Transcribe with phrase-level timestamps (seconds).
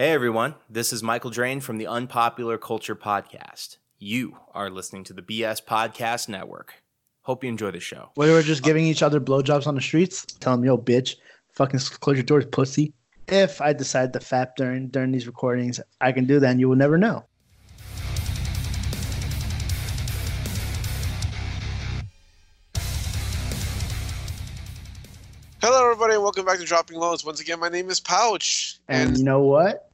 [0.00, 3.78] Hey everyone, this is Michael Drain from the Unpopular Culture Podcast.
[3.98, 6.84] You are listening to the BS Podcast Network.
[7.22, 8.10] Hope you enjoy the show.
[8.16, 11.16] We were just giving each other blowjobs on the streets, telling them, yo, bitch,
[11.52, 12.94] fucking close your doors, pussy.
[13.26, 16.68] If I decide to fap during during these recordings, I can do that and you
[16.68, 17.24] will never know.
[25.60, 27.24] Hello, everybody, and welcome back to Dropping Loads.
[27.24, 29.87] Once again, my name is Pouch, And you know what?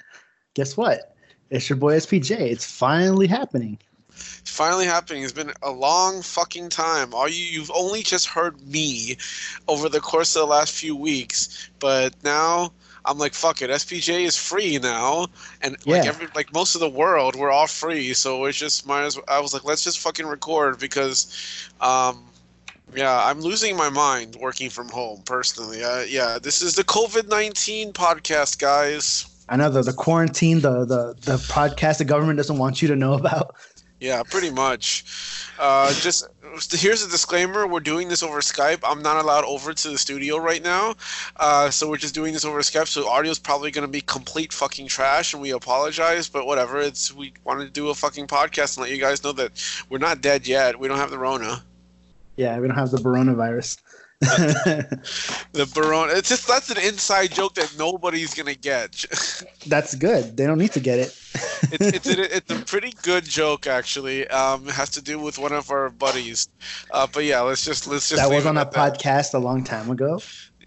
[0.55, 1.15] Guess what?
[1.51, 2.41] It's your boy SPJ.
[2.41, 3.79] It's finally happening.
[4.09, 5.23] it's finally happening.
[5.23, 7.13] It's been a long fucking time.
[7.13, 9.17] All you, you've only just heard me
[9.69, 12.73] over the course of the last few weeks, but now
[13.05, 13.71] I'm like, fuck it.
[13.71, 15.27] SPJ is free now,
[15.61, 18.15] and like every like most of the world, we're all free.
[18.15, 19.17] So it's just might as.
[19.17, 22.27] well, I was like, let's just fucking record because, um.
[22.95, 25.83] Yeah, I'm losing my mind working from home personally.
[25.83, 29.27] Uh, yeah, this is the COVID 19 podcast, guys.
[29.49, 32.97] I know the, the quarantine, the, the the podcast the government doesn't want you to
[32.97, 33.55] know about.
[34.01, 35.05] Yeah, pretty much.
[35.59, 36.27] Uh, just
[36.73, 38.81] here's a disclaimer: we're doing this over Skype.
[38.83, 40.95] I'm not allowed over to the studio right now,
[41.37, 42.87] uh, so we're just doing this over Skype.
[42.87, 46.29] So audio's probably going to be complete fucking trash, and we apologize.
[46.29, 46.81] But whatever.
[46.81, 49.53] It's we wanted to do a fucking podcast and let you guys know that
[49.89, 50.79] we're not dead yet.
[50.79, 51.63] We don't have the Rona.
[52.37, 53.81] Yeah, we don't have the coronavirus.
[55.53, 56.13] The Barona.
[56.15, 59.05] It's just that's an inside joke that nobody's gonna get.
[59.67, 60.37] That's good.
[60.37, 61.17] They don't need to get it.
[61.73, 64.27] it's, it's, a, it's a pretty good joke actually.
[64.29, 66.49] Um, it has to do with one of our buddies.
[66.91, 68.99] Uh, but yeah, let's just let's just that was on a at that.
[68.99, 70.21] podcast a long time ago.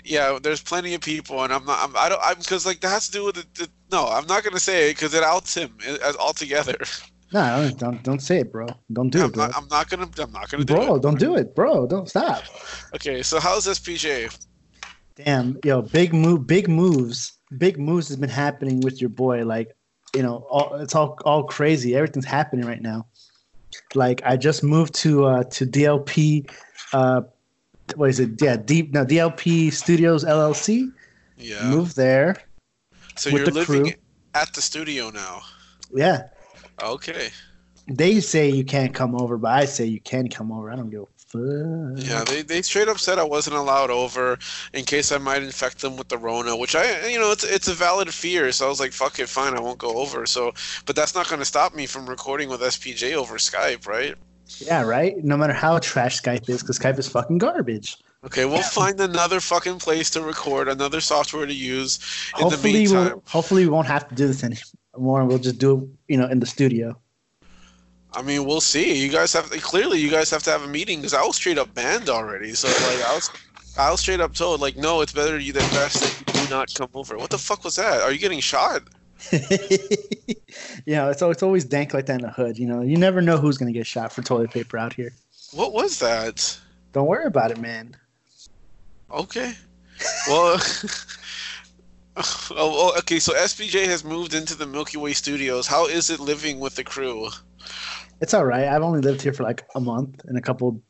[0.06, 1.80] yeah, there's plenty of people, and I'm not.
[1.90, 2.22] I'm, I don't.
[2.24, 4.90] I'm because like that has to do with the, it- no, I'm not gonna say
[4.90, 6.78] it because it outs him uh, as altogether.
[7.34, 8.68] No, don't don't, say it, bro.
[8.94, 9.48] Don't do I'm it, bro.
[9.48, 9.58] not.
[9.58, 10.10] I'm not gonna.
[10.20, 10.78] I'm not gonna do it.
[10.78, 11.86] bro, don't do it, bro.
[11.86, 12.44] Don't stop.
[12.96, 14.34] Okay, so how's SPJ?
[15.16, 19.44] Damn, yo, big move, big moves, big moves has been happening with your boy.
[19.44, 19.76] Like,
[20.16, 21.96] you know, all, it's all all crazy.
[21.96, 23.08] Everything's happening right now.
[23.94, 26.50] Like, I just moved to uh to DLP,
[26.94, 27.24] uh,
[27.96, 28.42] what is it?
[28.42, 30.92] Yeah, deep now DLP Studios LLC.
[31.36, 31.64] Yeah.
[31.64, 32.38] Moved there.
[33.16, 33.94] so you're the living crew.
[34.34, 35.42] at the studio now.
[35.94, 36.24] Yeah,
[36.82, 37.30] Okay.
[37.88, 40.70] they say you can't come over, but I say you can come over.
[40.72, 42.06] I don't give a fuck.
[42.06, 44.38] Yeah, they, they straight up said I wasn't allowed over
[44.74, 47.68] in case I might infect them with the Rona, which I you know it's it's
[47.68, 48.52] a valid fear.
[48.52, 50.26] So I was like, fuck it, fine, I won't go over.
[50.26, 50.54] So,
[50.86, 54.16] but that's not going to stop me from recording with SPJ over Skype, right?
[54.60, 55.22] Yeah, right.
[55.24, 57.98] No matter how trash Skype is, because Skype is fucking garbage.
[58.26, 62.00] Okay, we'll find another fucking place to record, another software to use
[62.40, 63.06] in the hopefully, meantime.
[63.06, 64.64] we'll, hopefully we won't have to do this anymore.
[64.98, 66.98] More and we'll just do it, you know, in the studio.
[68.14, 68.98] I mean, we'll see.
[68.98, 71.58] You guys have clearly you guys have to have a meeting because I was straight
[71.58, 72.54] up banned already.
[72.54, 73.30] So like I was.
[73.80, 76.50] I was straight up told, like, no, it's better you than best that you do
[76.50, 77.16] not come over.
[77.16, 78.02] What the fuck was that?
[78.02, 78.82] Are you getting shot?
[80.86, 82.58] yeah, it's, it's always dank like that in the hood.
[82.58, 85.14] You know, you never know who's gonna get shot for toilet paper out here.
[85.54, 86.58] What was that?
[86.94, 87.96] Don't worry about it, man.
[89.12, 89.54] Okay.
[90.28, 90.58] Well,
[92.52, 93.20] oh, well, okay.
[93.20, 95.68] So SPJ has moved into the Milky Way Studios.
[95.68, 97.30] How is it living with the crew?
[98.22, 98.68] It's all right.
[98.68, 100.82] I've only lived here for like a month and a couple.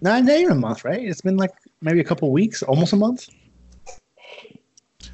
[0.00, 1.02] Not, not even a month, right?
[1.02, 3.28] It's been like maybe a couple weeks, almost a month.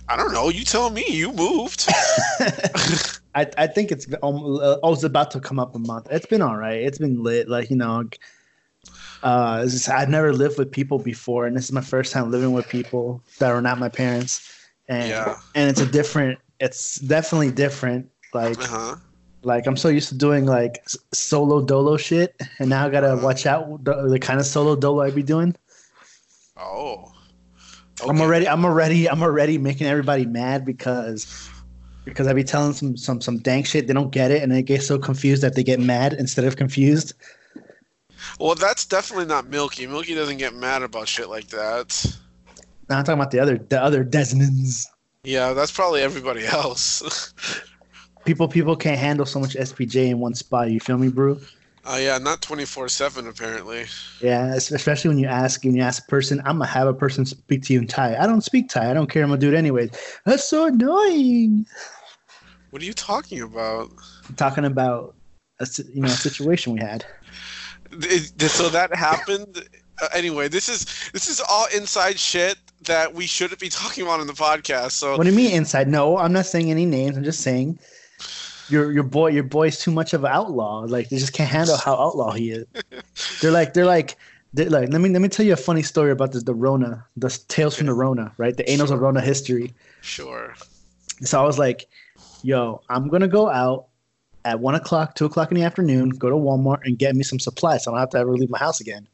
[0.09, 0.51] I don't know.
[0.51, 1.05] You tell me.
[1.09, 1.89] You moved.
[3.35, 6.09] I, I think it's um, uh, oh, about to come up a month.
[6.11, 6.81] It's been all right.
[6.81, 7.49] It's been lit.
[7.49, 8.05] Like you know,
[9.23, 12.53] uh, just, I've never lived with people before, and this is my first time living
[12.53, 14.62] with people that are not my parents.
[14.93, 15.39] And Yeah.
[15.55, 16.39] and it's a different.
[16.61, 18.11] It's definitely different.
[18.35, 18.97] Like Uh huh.
[19.43, 23.25] like I'm so used to doing like solo dolo shit, and now I gotta Uh-huh.
[23.25, 25.57] watch out the, the kind of solo dolo I be doing.
[26.57, 27.11] Oh.
[28.07, 31.49] I'm already I'm already I'm already making everybody mad because
[32.05, 34.63] because I be telling some some some dank shit they don't get it and they
[34.63, 37.15] get so confused that they get mad instead of confused.
[38.39, 39.87] Well, that's definitely not Milky.
[39.87, 42.19] Milky doesn't get mad about shit like that.
[42.93, 44.87] Now I'm talking about the other the other Desmonds.
[45.25, 47.33] Yeah, that's probably everybody else.
[48.27, 50.71] People people can't handle so much SPJ in one spot.
[50.71, 51.39] You feel me, bro?
[51.87, 53.87] Oh yeah, not twenty four seven apparently.
[54.21, 57.25] Yeah, especially when you ask when you ask a person, I'm gonna have a person
[57.25, 58.15] speak to you in Thai.
[58.15, 58.91] I don't speak Thai.
[58.91, 59.23] I don't care.
[59.23, 59.91] I'm gonna do it anyways.
[60.27, 61.65] That's so annoying.
[62.71, 63.91] What are you talking about?
[64.29, 65.17] I'm talking about
[65.61, 67.07] a you know a situation we had.
[68.39, 69.67] So that happened.
[70.03, 74.21] Uh, anyway, this is this is all inside shit that we shouldn't be talking about
[74.21, 74.91] in the podcast.
[74.93, 75.89] So What do you mean inside?
[75.89, 77.17] No, I'm not saying any names.
[77.17, 77.79] I'm just saying
[78.69, 80.81] your your boy your boy's too much of an outlaw.
[80.81, 82.67] Like they just can't handle how outlaw he is.
[83.41, 84.17] they're like they're like
[84.53, 87.07] they're like let me let me tell you a funny story about this the Rona,
[87.17, 88.57] the tales from the Rona, right?
[88.57, 89.73] The annals of Rona history.
[90.01, 90.55] sure.
[91.23, 91.87] So I was like,
[92.43, 93.87] yo, I'm gonna go out
[94.45, 97.39] at one o'clock, two o'clock in the afternoon, go to Walmart and get me some
[97.39, 97.85] supplies.
[97.85, 99.07] So I don't have to ever leave my house again.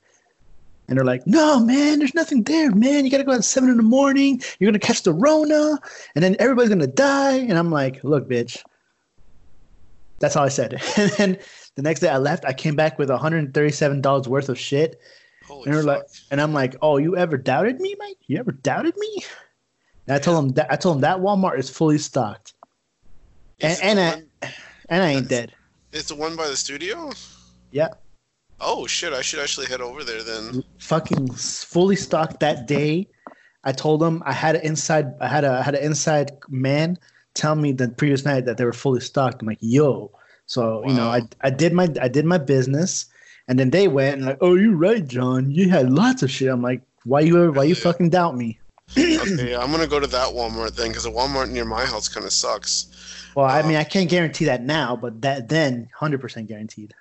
[0.89, 3.05] And they're like, no, man, there's nothing there, man.
[3.05, 4.41] You gotta go out at seven in the morning.
[4.59, 5.79] You're gonna catch the Rona,
[6.15, 7.37] and then everybody's gonna die.
[7.37, 8.63] And I'm like, look, bitch.
[10.21, 10.81] That's all I said.
[10.97, 11.39] And then
[11.77, 14.99] the next day I left, I came back with $137 worth of shit.
[15.45, 15.85] Holy And fuck.
[15.87, 18.17] like, and I'm like, oh, you ever doubted me, Mike?
[18.27, 19.25] You ever doubted me?
[20.07, 22.55] And I told him that I told him that Walmart is fully stocked,
[23.61, 24.31] and Is and I one-
[24.89, 25.53] and I ain't dead.
[25.93, 27.11] it's the one by the studio.
[27.71, 27.89] Yeah.
[28.61, 29.13] Oh shit!
[29.13, 30.65] I should actually head over there then.
[30.81, 33.09] Fucking fully stocked that day.
[33.65, 36.99] I told them I had an inside I had a I had an inside man
[37.35, 39.43] tell me the previous night that they were fully stocked.
[39.43, 40.11] I'm like, yo.
[40.47, 43.07] So you know, I I did my I did my business,
[43.47, 45.51] and then they went and like, oh, you're right, John.
[45.51, 46.49] You had lots of shit.
[46.49, 47.83] I'm like, why you why you Yeah.
[47.83, 48.59] fucking doubt me?
[48.97, 52.25] okay, I'm gonna go to that Walmart then because the Walmart near my house kind
[52.25, 52.87] of sucks.
[53.37, 56.95] Well, I Um, mean, I can't guarantee that now, but that then, hundred percent guaranteed.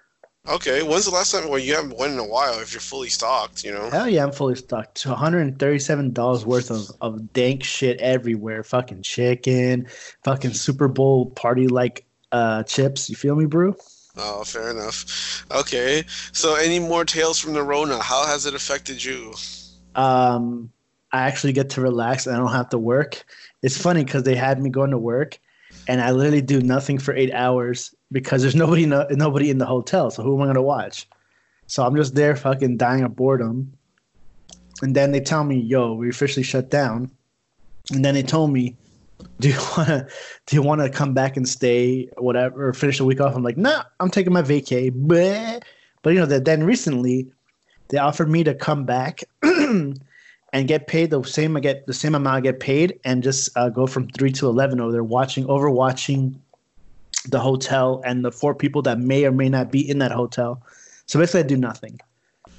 [0.50, 1.50] Okay, when's the last time?
[1.50, 2.60] Well, you haven't went in a while.
[2.60, 3.90] If you're fully stocked, you know.
[3.90, 5.06] Hell yeah, I'm fully stocked.
[5.06, 8.64] One hundred and thirty-seven dollars worth of of dank shit everywhere.
[8.64, 9.88] Fucking chicken,
[10.24, 13.10] fucking Super Bowl party like uh chips.
[13.10, 13.76] You feel me, bro?
[14.16, 15.46] Oh, fair enough.
[15.52, 18.02] Okay, so any more tales from the Rona?
[18.02, 19.34] How has it affected you?
[19.96, 20.72] Um,
[21.12, 23.24] I actually get to relax and I don't have to work.
[23.62, 25.40] It's funny because they had me going to work,
[25.88, 29.66] and I literally do nothing for eight hours because there's nobody no, nobody in the
[29.66, 30.12] hotel.
[30.12, 31.08] So who am I gonna watch?
[31.68, 33.74] So I'm just there, fucking dying of boredom.
[34.82, 37.12] And then they tell me, "Yo, we officially shut down."
[37.92, 38.76] And then they told me,
[39.40, 40.08] "Do you wanna
[40.46, 43.58] do you wanna come back and stay, whatever, or finish the week off?" I'm like,
[43.58, 45.62] "Nah, I'm taking my vacay." Bleh.
[46.04, 47.28] But you know that then recently,
[47.90, 49.98] they offered me to come back and
[50.68, 51.58] get paid the same.
[51.58, 54.48] I get the same amount I get paid, and just uh, go from three to
[54.48, 56.40] eleven over there, watching, overwatching
[57.30, 60.62] the hotel and the four people that may or may not be in that hotel.
[61.06, 62.00] So basically, I do nothing,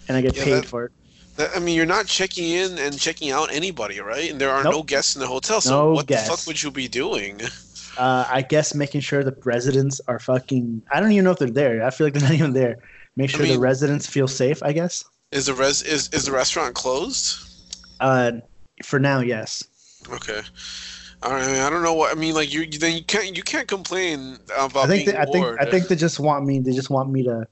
[0.08, 0.92] and I get Yeah, paid that- for it.
[1.36, 4.28] That, I mean, you're not checking in and checking out anybody, right?
[4.30, 4.72] And there are Nope.
[4.74, 5.60] no guests in the hotel.
[5.60, 7.40] So No what the fuck would you be doing?
[7.96, 10.82] Uh, I guess making sure the residents are fucking.
[10.92, 11.84] I don't even know if they're there.
[11.84, 12.76] I feel like they're not even there.
[13.16, 14.62] Make sure the mean- residents feel safe.
[14.62, 15.04] I guess.
[15.32, 17.40] Is the res is is the restaurant closed?
[17.98, 18.32] Uh,
[18.84, 19.64] for now, yes.
[20.12, 20.42] Okay.
[21.22, 22.34] I, mean, I don't know what I mean.
[22.34, 25.46] Like you, then you can't you can't complain about I think they, I think.
[25.60, 26.60] I think they just want me.
[26.60, 27.46] They just want me to.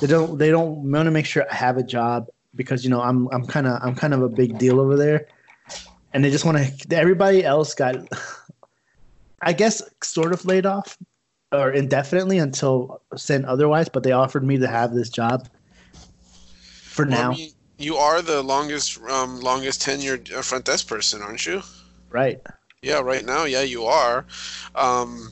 [0.00, 0.38] They don't.
[0.38, 3.46] They don't want to make sure I have a job because you know I'm I'm
[3.46, 5.26] kind of I'm kind of a big deal over there,
[6.14, 6.96] and they just want to.
[6.96, 7.96] Everybody else got,
[9.42, 10.96] I guess, sort of laid off,
[11.52, 13.90] or indefinitely until sent otherwise.
[13.90, 15.46] But they offered me to have this job.
[16.82, 20.88] For Well, I now, mean, you are the longest um longest tenured uh, front desk
[20.88, 21.62] person, aren't you?
[22.10, 22.40] right?
[22.82, 24.24] Yeah, right now, yeah, you are.
[24.74, 25.30] Um,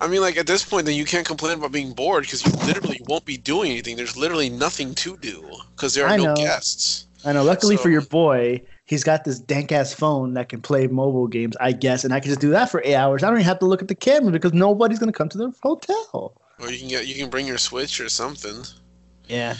[0.00, 2.50] I mean, like at this point, then you can't complain about being bored because you
[2.66, 3.94] literally won't be doing anything.
[3.94, 6.34] There's literally nothing to do because there are I no know.
[6.34, 7.06] guests.
[7.24, 7.44] I know.
[7.44, 11.56] Luckily for your boy, he's got this dank ass phone that can play mobile games.
[11.60, 13.22] I guess, and I can just do that for eight hours.
[13.22, 15.52] I don't even have to look at the camera because nobody's gonna come to the
[15.62, 16.42] hotel.
[16.58, 18.64] Or you can get you can bring your Switch or something.
[19.28, 19.54] Yeah.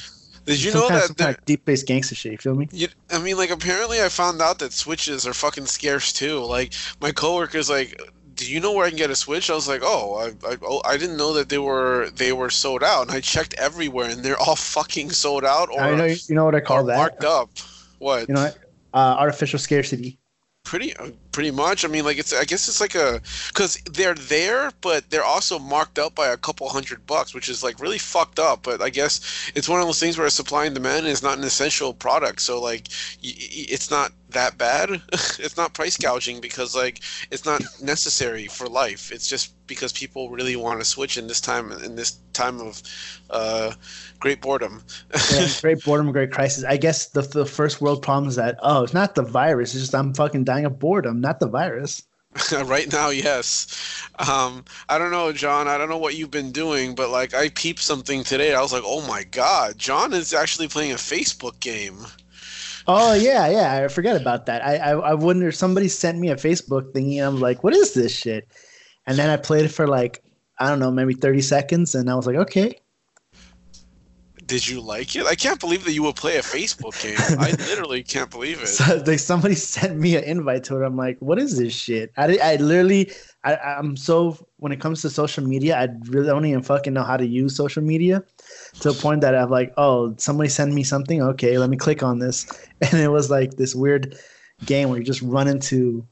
[0.49, 1.05] Did you know that?
[1.05, 2.33] some kind of deep based gangster shit?
[2.33, 2.69] You feel me?
[2.73, 6.39] You, I mean, like apparently, I found out that switches are fucking scarce too.
[6.45, 8.01] Like my coworker's like,
[8.35, 10.57] "Do you know where I can get a switch?" I was like, "Oh, I, I,
[10.63, 14.09] oh, I didn't know that they were they were sold out." And I checked everywhere,
[14.09, 16.07] and they're all fucking sold out or, I know.
[16.07, 16.97] You know what I call that?
[16.97, 17.51] marked up.
[17.99, 18.29] What?
[18.29, 18.59] You know what?
[18.95, 20.19] Uh, artificial scarcity.
[20.65, 21.85] pretty uh, pretty much.
[21.85, 25.59] I mean, like it's I guess it's like a because they're there, but they're also
[25.59, 28.63] marked up by a couple hundred bucks, which is like really fucked up.
[28.63, 31.45] But I guess it's one of those things where supply and demand is not an
[31.45, 32.89] essential product, so like
[33.23, 34.91] it's not that bad.
[35.13, 39.13] it's not price gouging because like it's not necessary for life.
[39.13, 42.83] It's just because people really want to switch in this time in this time of
[43.31, 43.73] uh,
[44.19, 44.83] great boredom.
[45.33, 46.65] Yeah, great boredom, great crisis.
[46.65, 49.75] I guess the the first world problem is that oh, it's not the virus.
[49.75, 52.03] It's just I'm fucking dying of boredom, not the virus.
[52.65, 53.67] right now, yes.
[54.19, 55.67] Um, I don't know, John.
[55.67, 58.55] I don't know what you've been doing, but like I peeped something today.
[58.55, 61.99] I was like, oh my god, John is actually playing a Facebook game.
[62.87, 63.85] Oh yeah, yeah.
[63.85, 64.65] I forget about that.
[64.65, 65.51] I I, I wonder.
[65.53, 68.49] Somebody sent me a Facebook thingy, and I'm like, what is this shit?
[69.07, 70.23] And then I played it for like
[70.59, 72.79] I don't know, maybe 30 seconds, and I was like, okay.
[74.49, 75.27] Did you like it?
[75.27, 77.19] I can't believe that you would play a Facebook game.
[77.39, 78.69] I literally can't believe it.
[78.69, 80.87] So they somebody sent me an invite to it.
[80.87, 82.11] I'm like, what is this shit?
[82.17, 83.13] I, I literally,
[83.45, 87.03] I, I'm so when it comes to social media, I really don't even fucking know
[87.03, 88.25] how to use social media
[88.81, 91.21] to a point that I'm like, oh, somebody send me something.
[91.21, 92.47] Okay, let me click on this,
[92.81, 94.17] and it was like this weird
[94.65, 96.07] game where you just run into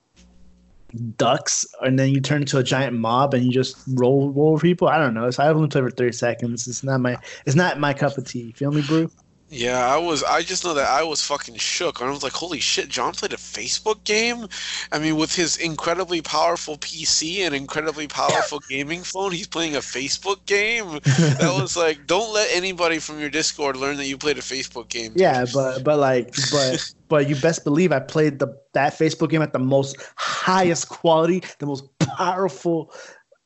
[0.97, 4.61] ducks, and then you turn into a giant mob and you just roll roll over
[4.61, 4.89] people.
[4.89, 5.31] I don't know.
[5.31, 6.67] So I only played for thirty seconds.
[6.67, 8.53] It's not my it's not my cup of tea.
[8.53, 9.09] Feel me, bro?
[9.49, 10.25] Yeah, I was.
[10.25, 12.03] I just know that I was fucking shook.
[12.03, 14.49] I was like, "Holy shit!" John played a Facebook game.
[14.91, 19.81] I mean, with his incredibly powerful PC and incredibly powerful gaming phone, he's playing a
[19.81, 20.99] Facebook game.
[21.39, 24.89] that was like, don't let anybody from your Discord learn that you played a Facebook
[24.89, 25.13] game.
[25.15, 29.43] Yeah, but but like, but but you best believe I played the that Facebook game
[29.43, 32.93] at the most highest quality, the most powerful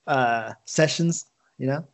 [0.06, 1.26] uh sessions.
[1.58, 1.86] You know.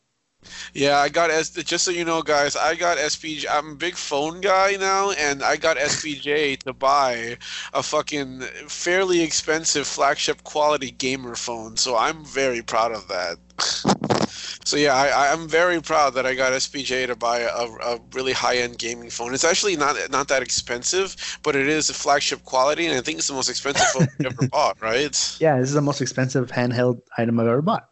[0.75, 1.50] Yeah, I got S.
[1.50, 3.46] Just so you know, guys, I got SPJ.
[3.50, 7.37] I'm a big phone guy now, and I got SPJ to buy
[7.73, 11.76] a fucking fairly expensive flagship quality gamer phone.
[11.76, 13.38] So I'm very proud of that.
[14.66, 18.32] so yeah, I, I'm very proud that I got SPJ to buy a, a really
[18.32, 19.32] high-end gaming phone.
[19.32, 23.18] It's actually not not that expensive, but it is a flagship quality, and I think
[23.18, 24.82] it's the most expensive phone I've ever bought.
[24.82, 25.37] Right?
[25.38, 27.88] Yeah, this is the most expensive handheld item I've ever bought.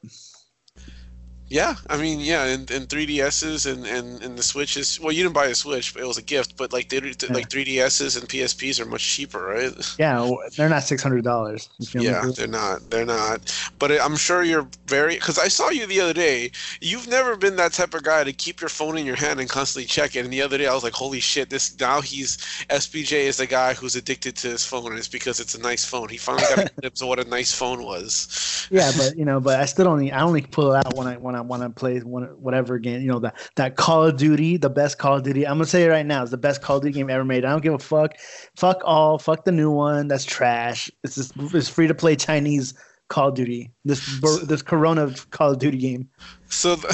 [1.55, 4.99] Yeah, I mean, yeah, and, and 3DSs and, and, and the Switches.
[4.99, 6.57] Well, you didn't buy a Switch, but it was a gift.
[6.57, 7.13] But like they yeah.
[7.31, 9.73] like 3DSs and PSPs are much cheaper, right?
[9.97, 11.69] Yeah, they're not six hundred dollars.
[11.79, 12.91] Yeah, they're not.
[12.91, 13.55] They're not.
[13.79, 16.51] But I'm sure you're very because I saw you the other day.
[16.81, 19.49] You've never been that type of guy to keep your phone in your hand and
[19.49, 20.25] constantly check it.
[20.25, 21.51] And the other day I was like, holy shit!
[21.51, 22.37] This now he's
[22.69, 25.85] SPJ is the guy who's addicted to his phone, and it's because it's a nice
[25.85, 26.09] phone.
[26.09, 28.67] He finally got a glimpse of what a nice phone was.
[28.73, 31.17] Yeah, but you know, but I still only I only pull it out when I
[31.17, 34.57] when I want to play one, whatever game, you know, that that Call of Duty,
[34.57, 35.47] the best Call of Duty.
[35.47, 37.45] I'm gonna say it right now, it's the best Call of Duty game ever made.
[37.45, 38.15] I don't give a fuck.
[38.57, 39.19] Fuck all.
[39.19, 40.09] Fuck the new one.
[40.09, 40.91] That's trash.
[41.03, 42.75] It's just, it's free to play Chinese
[43.15, 43.71] Call of Duty.
[43.85, 46.09] This this Corona Call of Duty game.
[46.49, 46.93] So, the,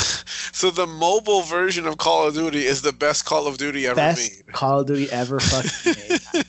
[0.52, 3.94] so the mobile version of Call of Duty is the best Call of Duty ever
[3.96, 4.52] best made.
[4.52, 5.94] Call of Duty ever fucking
[6.34, 6.44] made.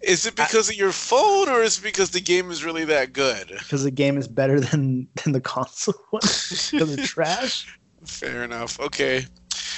[0.00, 2.84] is it because I, of your phone, or is it because the game is really
[2.86, 3.46] that good?
[3.46, 6.20] Because the game is better than than the console one.
[6.20, 7.72] because of trash.
[8.04, 8.80] Fair enough.
[8.80, 9.26] Okay.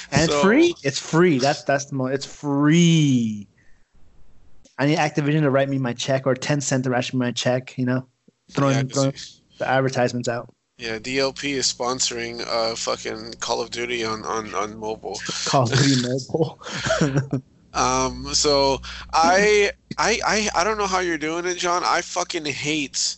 [0.09, 0.75] And so, it's free.
[0.81, 1.37] It's free.
[1.37, 2.11] That's that's the most.
[2.11, 3.47] It's free.
[4.79, 7.77] I need Activision to write me my check or Tencent to write me my check.
[7.77, 8.07] You know,
[8.51, 9.13] throwing, yeah, throwing
[9.57, 10.49] the advertisements out.
[10.77, 15.19] Yeah, DLP is sponsoring uh fucking Call of Duty on on on mobile.
[15.45, 16.59] Call of Duty mobile.
[17.73, 18.33] um.
[18.33, 21.83] So I I, I I don't know how you're doing it, John.
[21.83, 23.15] I fucking hate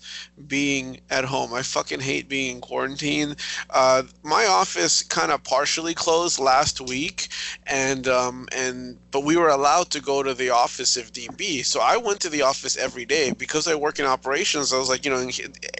[0.47, 1.53] being at home.
[1.53, 3.35] I fucking hate being in quarantine.
[3.69, 7.27] Uh, my office kind of partially closed last week,
[7.67, 11.63] and um, and but we were allowed to go to the office if need be.
[11.63, 14.71] So I went to the office every day because I work in operations.
[14.71, 15.29] I was like, you know, in,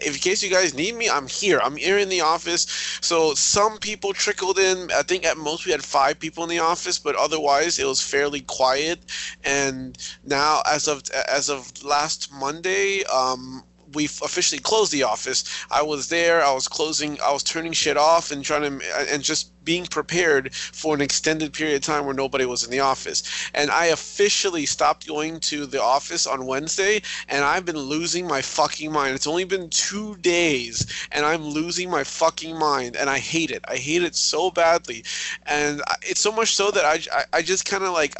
[0.04, 1.60] in case you guys need me, I'm here.
[1.62, 2.66] I'm here in the office.
[3.00, 4.90] So some people trickled in.
[4.92, 8.02] I think at most we had five people in the office, but otherwise it was
[8.02, 9.00] fairly quiet.
[9.44, 15.44] And now as of as of last Monday, um, we officially closed the office.
[15.70, 16.44] I was there.
[16.44, 17.20] I was closing.
[17.20, 21.52] I was turning shit off and trying to and just being prepared for an extended
[21.52, 23.22] period of time where nobody was in the office.
[23.54, 28.42] And I officially stopped going to the office on Wednesday, and I've been losing my
[28.42, 29.14] fucking mind.
[29.14, 33.64] It's only been two days, and I'm losing my fucking mind, and I hate it.
[33.68, 35.04] I hate it so badly,
[35.46, 38.14] and it's so much so that I I, I just kind of like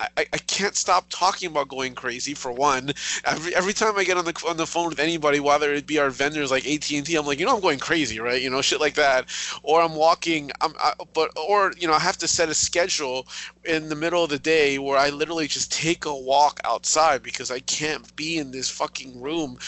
[0.00, 2.92] I, I, I can't stop talking about going crazy for one.
[3.24, 5.98] Every every time I get on the on the phone with anybody, whether it be
[5.98, 8.40] our vendors like AT and T, I'm like, you know, I'm going crazy, right?
[8.40, 9.26] You know, shit like that.
[9.62, 13.26] Or I'm walking, I'm, I, but or you know, I have to set a schedule
[13.64, 17.50] in the middle of the day where I literally just take a walk outside because
[17.50, 19.58] I can't be in this fucking room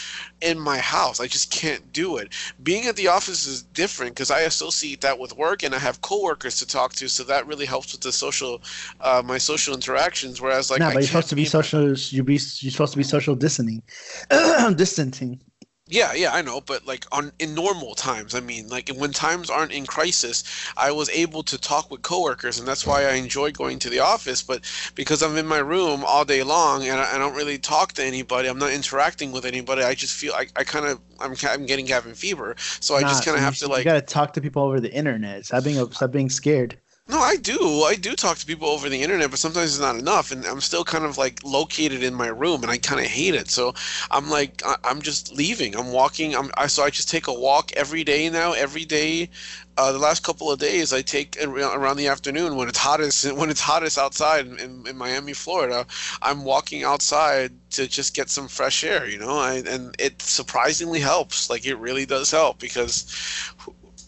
[0.41, 1.19] in my house.
[1.19, 2.33] I just can't do it.
[2.61, 6.01] Being at the office is different because I associate that with work and I have
[6.01, 8.61] coworkers to talk to, so that really helps with the social,
[9.01, 10.41] uh, my social interactions.
[10.41, 11.93] Whereas like, no, but you're supposed to be social.
[11.93, 13.81] You be you're supposed to be social distancing,
[14.75, 15.39] distancing.
[15.87, 19.51] Yeah, yeah, I know, but like on in normal times, I mean, like when times
[19.51, 20.43] aren't in crisis,
[20.75, 23.99] I was able to talk with coworkers, and that's why I enjoy going to the
[23.99, 24.41] office.
[24.41, 24.61] But
[24.95, 28.03] because I'm in my room all day long and I, I don't really talk to
[28.03, 29.83] anybody, I'm not interacting with anybody.
[29.83, 33.23] I just feel I, I kind of I'm I'm getting cabin fever, so I just
[33.23, 33.85] kind of have to like.
[33.85, 35.45] You got to talk to people over the internet.
[35.45, 36.79] Stop being stop being scared.
[37.07, 37.83] No, I do.
[37.83, 40.59] I do talk to people over the internet, but sometimes it's not enough, and I'm
[40.59, 43.49] still kind of like located in my room, and I kind of hate it.
[43.51, 43.75] So
[44.09, 45.75] I'm like, I'm just leaving.
[45.75, 46.35] I'm walking.
[46.35, 48.53] I'm I so I just take a walk every day now.
[48.53, 49.29] Every day,
[49.77, 53.51] uh, the last couple of days, I take around the afternoon when it's hottest when
[53.51, 55.85] it's hottest outside in, in Miami, Florida.
[56.23, 61.01] I'm walking outside to just get some fresh air, you know, I, and it surprisingly
[61.01, 61.51] helps.
[61.51, 63.05] Like it really does help because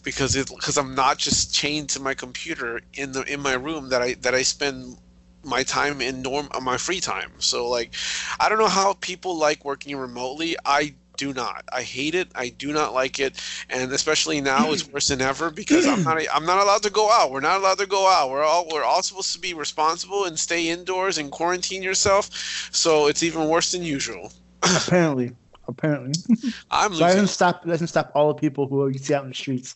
[0.08, 3.90] because it because I'm not just chained to my computer in the in my room
[3.90, 4.96] that I that I spend
[5.44, 7.32] my time in norm on my free time.
[7.38, 7.92] So like
[8.40, 10.56] I don't know how people like working remotely.
[10.64, 11.64] I do not.
[11.72, 12.28] I hate it.
[12.34, 13.38] I do not like it,
[13.68, 16.18] and especially now it's worse than ever because I'm not.
[16.32, 17.30] I'm not allowed to go out.
[17.30, 18.30] We're not allowed to go out.
[18.30, 18.66] We're all.
[18.72, 22.30] We're all supposed to be responsible and stay indoors and quarantine yourself.
[22.72, 24.32] So it's even worse than usual.
[24.76, 25.36] apparently,
[25.68, 26.22] apparently.
[26.70, 27.14] I'm So that losing.
[27.14, 27.64] doesn't stop.
[27.64, 29.74] Doesn't stop all the people who you see out in the streets.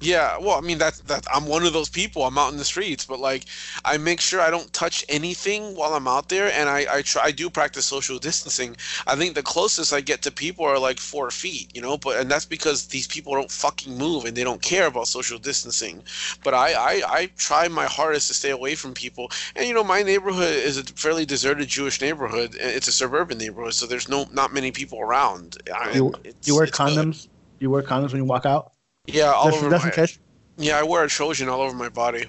[0.00, 2.22] Yeah, well, I mean that's that I'm one of those people.
[2.24, 3.46] I'm out in the streets, but like
[3.84, 7.24] I make sure I don't touch anything while I'm out there, and I I try
[7.24, 8.76] I do practice social distancing.
[9.08, 12.16] I think the closest I get to people are like four feet, you know, but
[12.20, 16.04] and that's because these people don't fucking move and they don't care about social distancing.
[16.44, 19.82] But I I, I try my hardest to stay away from people, and you know
[19.84, 22.54] my neighborhood is a fairly deserted Jewish neighborhood.
[22.60, 25.56] It's a suburban neighborhood, so there's no not many people around.
[25.74, 26.14] I- You,
[26.44, 27.08] you wear it's good.
[27.08, 27.26] condoms.
[27.58, 28.72] You wear condoms when you walk out.
[29.08, 30.18] Yeah, all over my, case.
[30.58, 32.26] yeah, I wear a Trojan all over my body.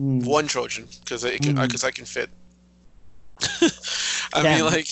[0.00, 0.24] Mm.
[0.24, 1.84] One Trojan because I can Mm.
[1.84, 2.30] I can fit.
[4.32, 4.56] I Damn.
[4.56, 4.88] mean, like,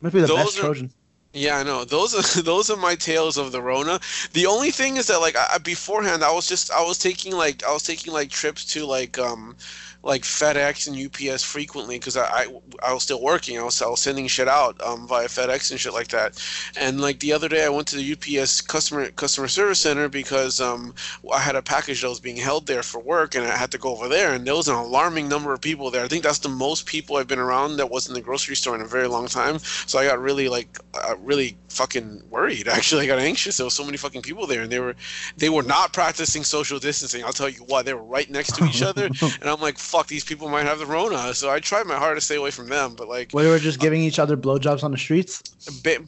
[0.00, 0.92] Must be the Those best are- Trojan.
[1.32, 4.00] yeah, I know those are those are my tales of the Rona.
[4.32, 7.62] The only thing is that like I- beforehand, I was just I was taking like
[7.64, 9.56] I was taking like trips to like um
[10.02, 12.46] like FedEx and UPS frequently because I, I
[12.82, 13.58] I was still working.
[13.58, 16.42] I was I was sending shit out um via FedEx and shit like that.
[16.76, 20.60] And like the other day, I went to the UPS customer customer service center because
[20.60, 20.94] um
[21.32, 23.78] I had a package that was being held there for work, and I had to
[23.78, 24.34] go over there.
[24.34, 26.04] And there was an alarming number of people there.
[26.04, 28.74] I think that's the most people I've been around that was in the grocery store
[28.74, 29.58] in a very long time.
[29.86, 32.68] So I got really like uh, really fucking worried.
[32.78, 33.56] Actually, I got anxious.
[33.56, 34.96] There was so many fucking people there, and they were
[35.36, 37.24] they were not practicing social distancing.
[37.24, 39.06] I'll tell you what, they were right next to each other,
[39.40, 41.34] and I'm like, fuck, these people might have the Rona.
[41.34, 43.78] So I tried my hardest to stay away from them, but like We were just
[43.78, 45.34] giving each other blowjobs on the streets.
[45.68, 46.00] a bit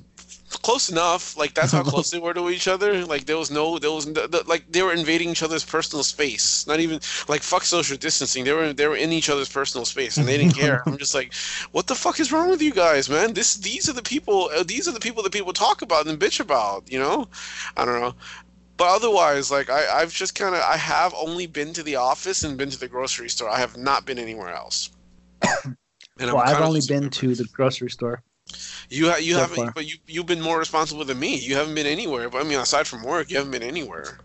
[0.63, 1.37] close enough.
[1.37, 3.05] Like that's how close they were to each other.
[3.05, 6.03] Like there was no there was no, the- like they were invading each other's personal
[6.05, 6.67] space.
[6.67, 7.01] Not even
[7.33, 8.45] like fuck social distancing.
[8.45, 10.83] They were they were in each other's personal space and they didn't care.
[10.87, 11.35] I'm just like
[11.73, 13.35] what the fuck is wrong with you guys man?
[13.35, 16.19] This these are the people uh, these are the people that people talk about and
[16.19, 17.29] bitch about you know?
[17.77, 18.15] I don't know
[18.77, 22.43] but otherwise like I, i've just kind of i have only been to the office
[22.45, 24.91] and been to the grocery store i have not been anywhere else
[25.65, 25.77] and
[26.33, 28.23] Well, I've only been to the grocery store.
[28.89, 29.73] you ha- you so haven't, far.
[29.73, 31.37] but you you've been more responsible than me.
[31.37, 32.31] You haven't been anywhere.
[32.31, 34.19] But I mean, aside from work, you haven't been anywhere.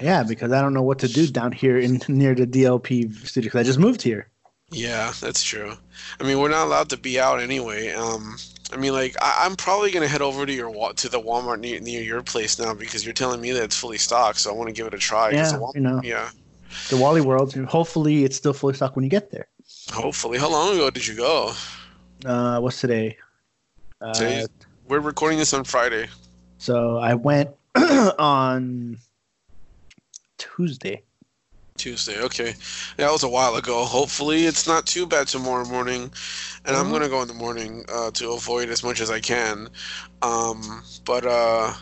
[0.00, 3.48] Yeah, because I don't know what to do down here in near the DLP studio.
[3.48, 4.28] Because I just moved here.
[4.70, 5.74] Yeah, that's true.
[6.20, 7.90] I mean, we're not allowed to be out anyway.
[7.92, 8.36] Um,
[8.74, 11.78] I mean, like I, I'm probably gonna head over to your to the Walmart near,
[11.80, 14.40] near your place now because you're telling me that it's fully stocked.
[14.40, 15.30] So I want to give it a try.
[15.30, 16.00] Yeah, the Wal- you know.
[16.02, 16.30] yeah.
[16.90, 17.54] The Wally World.
[17.56, 19.46] and Hopefully, it's still fully stocked when you get there.
[19.92, 21.52] Hopefully, how long ago did you go?
[22.24, 23.16] Uh, what's today?
[24.00, 24.48] Uh, Today's-
[24.88, 26.08] We're recording this on Friday.
[26.58, 27.50] so I went
[28.18, 28.98] on
[30.38, 31.02] Tuesday.
[31.78, 32.20] Tuesday.
[32.22, 32.48] Okay,
[32.98, 33.84] yeah, that was a while ago.
[33.84, 36.12] Hopefully, it's not too bad tomorrow morning,
[36.64, 36.90] and I'm Mhm.
[36.90, 39.68] gonna go in the morning uh, to avoid as much as I can.
[40.22, 41.74] Um, but uh,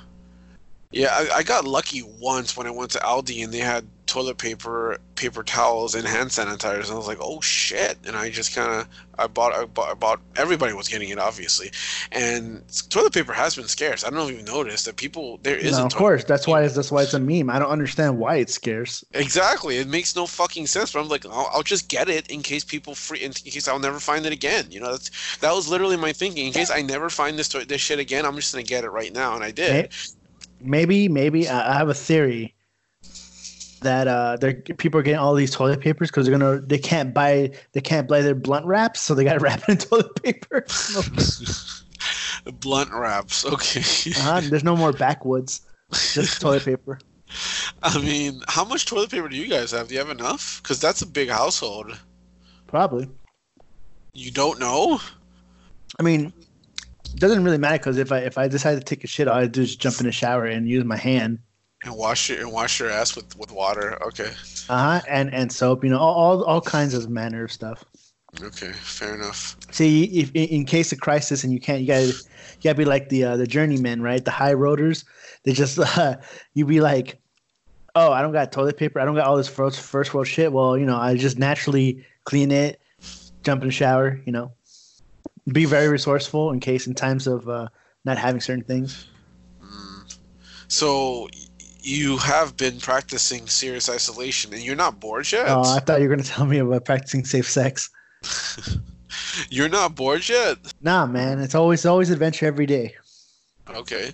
[0.93, 4.37] yeah, I, I got lucky once when I went to Aldi and they had toilet
[4.37, 7.97] paper, paper towels, and hand sanitizers, and I was like, oh shit!
[8.07, 8.87] And I just kind of
[9.19, 11.71] I bought, I bought I bought everybody was getting it obviously,
[12.11, 14.05] and toilet paper has been scarce.
[14.05, 16.25] I don't know if you've noticed that people there is No, of course.
[16.25, 16.63] That's why.
[16.63, 17.49] It's, that's why it's a meme.
[17.49, 19.03] I don't understand why it's scarce.
[19.15, 19.79] Exactly.
[19.79, 20.93] It makes no fucking sense.
[20.93, 23.79] But I'm like, I'll, I'll just get it in case people free, in case I'll
[23.79, 24.67] never find it again.
[24.71, 26.49] You know, that's that was literally my thinking.
[26.49, 28.91] In case I never find this to- this shit again, I'm just gonna get it
[28.91, 29.89] right now, and I did.
[30.61, 32.55] Maybe, maybe I I have a theory
[33.83, 37.13] that uh, they're people are getting all these toilet papers because they're gonna they can't
[37.13, 40.23] buy they can't buy their blunt wraps, so they got to wrap it in toilet
[40.23, 40.65] paper.
[42.61, 43.47] Blunt wraps.
[43.47, 43.81] Okay.
[43.81, 44.41] uh-huh.
[44.45, 45.61] There's no more backwoods,
[45.93, 46.99] just toilet paper.
[47.83, 49.89] I mean, how much toilet paper do you guys have?
[49.89, 50.61] Do you have enough?
[50.63, 51.99] Because that's a big household.
[52.67, 53.09] Probably.
[54.15, 55.01] You don't know?
[55.99, 56.33] I mean,
[57.05, 59.37] it doesn't really matter because if I if I decide to take a shit, all
[59.37, 61.39] I do is jump in the shower and use my hand.
[61.85, 63.99] And wash your and wash your ass with with water.
[64.07, 64.33] Okay.
[64.69, 65.01] Uh huh.
[65.09, 65.83] And and soap.
[65.85, 67.85] You know, all, all all kinds of manner of stuff.
[68.41, 68.73] Okay.
[68.73, 69.57] Fair enough.
[69.73, 73.09] See, if in, case of crisis and you can't, you gotta you gotta be like
[73.09, 74.25] the uh, the journeymen, right?
[74.25, 75.05] The high roaders.
[75.43, 76.17] They just uh,
[76.55, 77.21] you be like,
[77.95, 79.01] oh, I don't got toilet paper.
[79.01, 80.53] I don't got all this first first world shit.
[80.53, 82.81] Well, you know, I just naturally clean it,
[83.43, 84.21] jump in the shower.
[84.25, 84.53] You know,
[85.53, 87.69] be very resourceful in case in times of uh,
[88.05, 89.07] not having certain things.
[89.63, 90.17] Mm.
[90.69, 91.29] So
[91.83, 95.49] you have been practicing serious isolation, and you're not bored yet.
[95.49, 97.91] Oh, I thought you were gonna tell me about practicing safe sex.
[99.51, 100.59] You're not bored yet.
[100.81, 102.95] Nah, man, it's always always adventure every day.
[103.69, 104.13] Okay.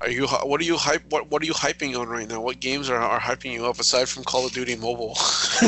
[0.00, 0.26] Are you?
[0.26, 1.02] What are you hype?
[1.10, 2.40] What What are you hyping on right now?
[2.40, 5.16] What games are, are hyping you up aside from Call of Duty Mobile?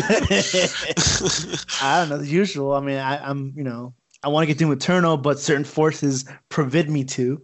[1.83, 2.75] I don't know the usual.
[2.75, 6.27] I mean, I, I'm you know I want to get Doom Eternal, but certain forces
[6.51, 7.43] forbid me to.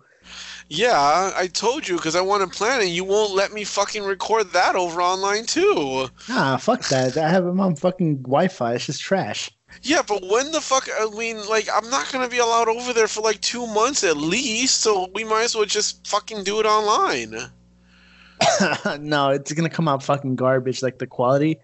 [0.68, 2.86] Yeah, I told you because I want to plan it.
[2.86, 6.08] You won't let me fucking record that over online too.
[6.28, 7.16] Nah, fuck that.
[7.16, 8.74] I have them on fucking Wi-Fi.
[8.74, 9.50] It's just trash.
[9.82, 10.88] Yeah, but when the fuck?
[11.00, 14.16] I mean, like, I'm not gonna be allowed over there for like two months at
[14.16, 17.30] least, so we might as well just fucking do it online.
[19.00, 20.82] no, it's gonna come out fucking garbage.
[20.82, 21.58] Like the quality,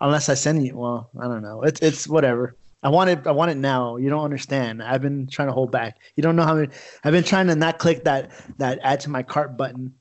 [0.00, 0.76] unless I send you.
[0.76, 1.62] Well, I don't know.
[1.62, 2.54] It's it's whatever.
[2.82, 3.26] I want it.
[3.26, 3.96] I want it now.
[3.96, 4.82] You don't understand.
[4.82, 5.98] I've been trying to hold back.
[6.16, 6.68] You don't know how many.
[7.04, 9.94] I've been trying to not click that that add to my cart button.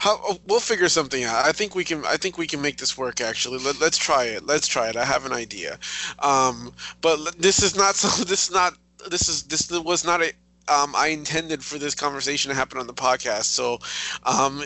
[0.00, 1.44] How oh, we'll figure something out.
[1.44, 2.04] I think we can.
[2.04, 3.20] I think we can make this work.
[3.20, 4.46] Actually, Let, let's try it.
[4.46, 4.96] Let's try it.
[4.96, 5.78] I have an idea.
[6.18, 7.94] Um, but this is not.
[8.08, 8.74] So this is not.
[9.08, 10.32] This is this was not a
[10.68, 13.44] um, I intended for this conversation to happen on the podcast.
[13.44, 13.78] So
[14.24, 14.62] um,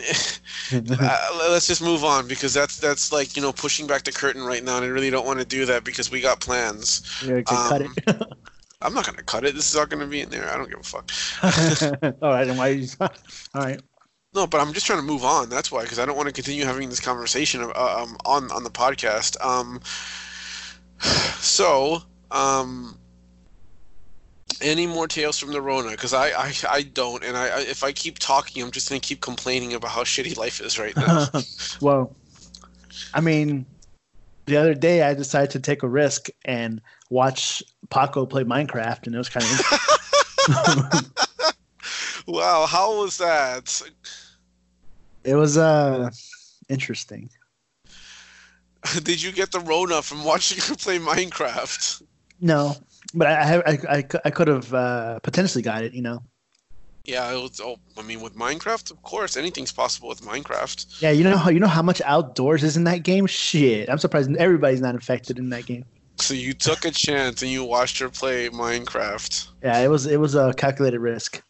[0.99, 4.43] uh, let's just move on because that's that's like you know pushing back the curtain
[4.43, 7.21] right now, and I really don't want to do that because we got plans.
[7.25, 7.89] Yeah, um, cut it.
[8.81, 9.55] I'm not gonna cut it.
[9.55, 10.49] This is all gonna be in there.
[10.49, 11.11] I don't give a fuck.
[12.21, 12.67] all right, then why?
[12.69, 13.09] You, all
[13.55, 13.81] right.
[14.35, 15.49] No, but I'm just trying to move on.
[15.49, 17.67] That's why, because I don't want to continue having this conversation uh,
[18.03, 19.39] um, on on the podcast.
[19.43, 19.79] Um,
[21.39, 22.97] so, um,
[24.63, 25.91] any more tales from the Rona?
[25.91, 28.99] Because I, I, I don't, and I, I, if I keep talking, I'm just gonna
[28.99, 31.27] keep complaining about how shitty life is right now.
[31.81, 32.15] well,
[33.13, 33.65] I mean,
[34.45, 39.15] the other day I decided to take a risk and watch Paco play Minecraft, and
[39.15, 39.59] it was kind of.
[42.27, 43.81] wow, how was that?
[45.23, 46.09] It was uh
[46.69, 47.29] interesting.
[49.03, 52.03] Did you get the Rona from watching her play Minecraft?
[52.41, 52.75] No,
[53.13, 55.93] but I I I, I could have uh, potentially got it.
[55.93, 56.23] You know.
[57.05, 57.59] Yeah, it was.
[57.61, 61.01] Oh, I mean, with Minecraft, of course, anything's possible with Minecraft.
[61.01, 63.27] Yeah, you know how you know how much outdoors is in that game.
[63.27, 65.83] Shit, I'm surprised everybody's not infected in that game.
[66.17, 69.47] So you took a chance and you watched her play Minecraft.
[69.63, 71.43] Yeah, it was it was a calculated risk.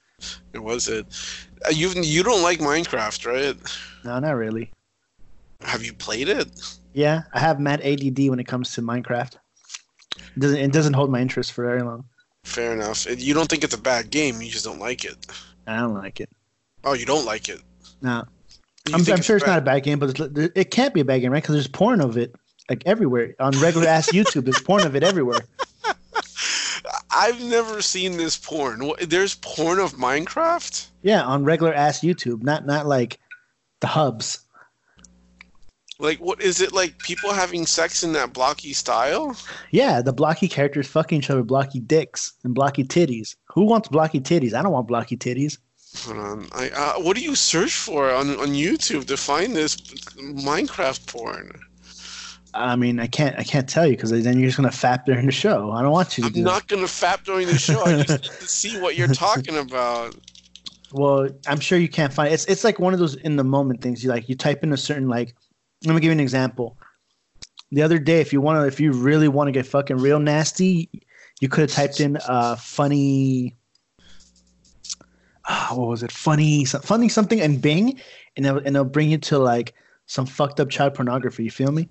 [0.54, 1.06] It was it.
[1.65, 3.78] Uh, you you don't like Minecraft, right?
[4.04, 4.71] No, not really.
[5.62, 6.49] Have you played it?
[6.93, 9.38] Yeah, I have mad ADD when it comes to Minecraft.
[10.17, 12.06] It doesn't it doesn't hold my interest for very long.
[12.43, 13.06] Fair enough.
[13.10, 14.41] You don't think it's a bad game.
[14.41, 15.26] You just don't like it.
[15.65, 16.30] I don't like it.
[16.84, 17.62] Oh, you don't like it?
[18.02, 18.26] No.
[18.88, 19.52] I'm, I'm sure it's bad?
[19.52, 21.41] not a bad game, but it can't be a bad game, right?
[21.41, 22.36] Because there's porn of it
[22.69, 24.43] like everywhere on regular ass YouTube.
[24.43, 25.39] There's porn of it everywhere.
[27.12, 28.91] I've never seen this porn.
[29.02, 30.88] There's porn of Minecraft.
[31.02, 33.19] Yeah, on regular ass YouTube, not not like
[33.80, 34.42] the hubs.
[35.99, 36.97] Like, what is it like?
[36.99, 39.36] People having sex in that blocky style?
[39.71, 43.36] Yeah, the blocky characters fucking each other, blocky dicks and blocky titties.
[43.53, 44.53] Who wants blocky titties?
[44.53, 45.58] I don't want blocky titties.
[46.06, 46.47] Hold on.
[46.53, 51.51] I, uh, what do you search for on on YouTube to find this Minecraft porn?
[52.56, 55.25] I mean, I can't, I can't tell you because then you're just gonna fap during
[55.25, 55.71] the show.
[55.71, 56.39] I don't want you to.
[56.39, 56.75] I'm not that.
[56.75, 57.84] gonna fap during the show.
[57.84, 60.15] I just need to see what you're talking about.
[60.91, 62.34] Well, I'm sure you can't find it.
[62.34, 64.03] It's it's like one of those in the moment things.
[64.03, 65.36] You like you type in a certain like
[65.85, 66.77] let me give you an example.
[67.71, 70.19] The other day, if you want to, if you really want to get fucking real
[70.19, 70.89] nasty,
[71.41, 73.55] you could have typed in uh, funny.
[75.45, 76.11] Uh, what was it?
[76.11, 77.99] Funny, funny something, and Bing,
[78.37, 79.73] and it'll, and it'll bring you to like
[80.05, 81.43] some fucked up child pornography.
[81.43, 81.89] You feel me?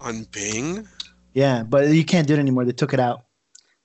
[0.00, 0.86] On Bing.
[1.32, 2.64] Yeah, but you can't do it anymore.
[2.64, 3.24] They took it out.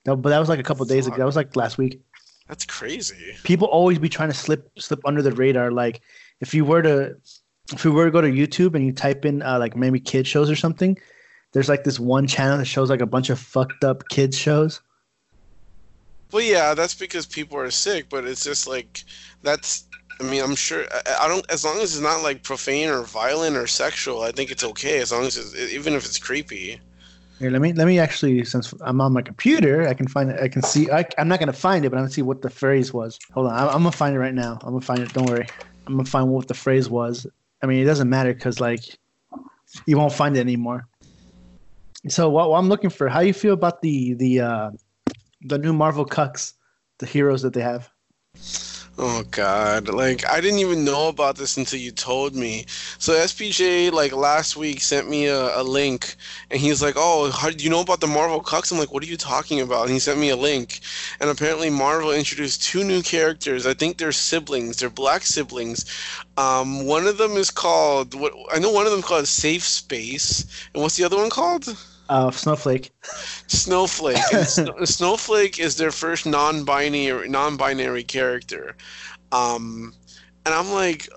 [0.06, 1.16] No, but that was like a couple days ago.
[1.16, 2.00] That was like last week.
[2.48, 3.34] That's crazy.
[3.44, 5.70] People always be trying to slip slip under the radar.
[5.70, 6.00] Like
[6.40, 7.16] if you were to
[7.72, 10.26] if we were to go to YouTube and you type in uh, like maybe kid
[10.26, 10.98] shows or something,
[11.52, 14.80] there's like this one channel that shows like a bunch of fucked up kids shows.
[16.32, 19.04] Well, yeah, that's because people are sick, but it's just like
[19.42, 19.84] that's.
[20.20, 20.84] I mean, I'm sure.
[20.92, 21.48] I, I don't.
[21.50, 25.00] As long as it's not like profane or violent or sexual, I think it's okay.
[25.00, 26.80] As long as it's, even if it's creepy.
[27.38, 30.40] Here, let me let me actually, since I'm on my computer, I can find it.
[30.40, 30.90] I can see.
[30.90, 33.18] I, am not gonna find it, but I'm gonna see what the phrase was.
[33.32, 34.58] Hold on, I'm, I'm gonna find it right now.
[34.62, 35.12] I'm gonna find it.
[35.14, 35.46] Don't worry.
[35.86, 37.26] I'm gonna find what the phrase was,
[37.62, 38.98] I mean, it doesn't matter because like
[39.86, 40.88] you won't find it anymore.
[42.08, 44.70] So what, what, I'm looking for, how do you feel about the the uh,
[45.42, 46.54] the new Marvel cucks,
[46.98, 47.90] the heroes that they have?
[49.02, 49.88] Oh God!
[49.88, 52.66] Like I didn't even know about this until you told me.
[52.98, 56.16] So SPJ like last week sent me a, a link,
[56.50, 59.02] and he's like, "Oh, how do you know about the Marvel Cucks?" I'm like, "What
[59.02, 60.80] are you talking about?" And he sent me a link,
[61.18, 63.66] and apparently Marvel introduced two new characters.
[63.66, 64.76] I think they're siblings.
[64.76, 65.86] They're black siblings.
[66.36, 68.70] Um, one of them is called what I know.
[68.70, 71.74] One of them called Safe Space, and what's the other one called?
[72.10, 72.90] Uh, Snowflake.
[73.46, 74.16] Snowflake.
[74.84, 78.74] Snowflake is their first non-binary non-binary character.
[79.30, 79.94] Um,
[80.44, 81.08] and I'm like,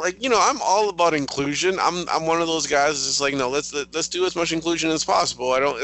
[0.00, 1.78] like you know, I'm all about inclusion.
[1.80, 4.36] I'm I'm one of those guys that's just like, no, let's let, let's do as
[4.36, 5.52] much inclusion as possible.
[5.52, 5.78] I don't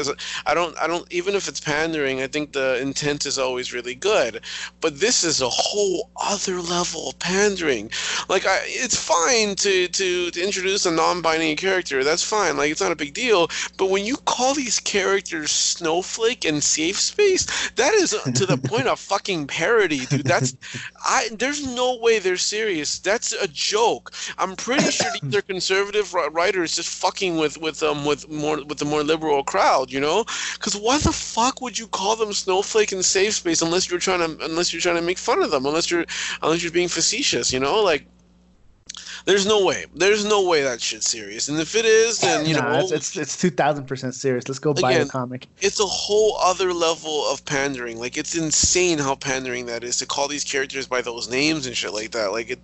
[0.45, 3.95] I don't I don't even if it's pandering, I think the intent is always really
[3.95, 4.41] good.
[4.79, 7.91] But this is a whole other level of pandering.
[8.29, 12.03] Like I, it's fine to to to introduce a non-binary character.
[12.03, 12.57] That's fine.
[12.57, 13.49] Like it's not a big deal.
[13.77, 18.87] But when you call these characters Snowflake and Safe Space, that is to the point
[18.87, 20.25] of fucking parody, dude.
[20.25, 20.55] That's
[21.05, 21.29] I.
[21.31, 22.99] There's no way they're serious.
[22.99, 23.90] That's a joke.
[24.37, 28.77] I'm pretty sure these are conservative writers just fucking with with um with more with
[28.77, 30.25] the more liberal crowd, you know?
[30.53, 34.19] Because why the fuck would you call them Snowflake and Safe Space unless you're trying
[34.19, 36.05] to unless you're trying to make fun of them, unless you're
[36.41, 37.81] unless you're being facetious, you know?
[37.81, 38.05] Like
[39.25, 39.85] there's no way.
[39.95, 41.47] There's no way that shit's serious.
[41.49, 44.47] And if it is, then you know it's it's, it's two thousand percent serious.
[44.47, 45.47] Let's go buy Again, the comic.
[45.59, 47.99] it's a whole other level of pandering.
[47.99, 51.75] Like it's insane how pandering that is to call these characters by those names and
[51.75, 52.31] shit like that.
[52.31, 52.59] Like it,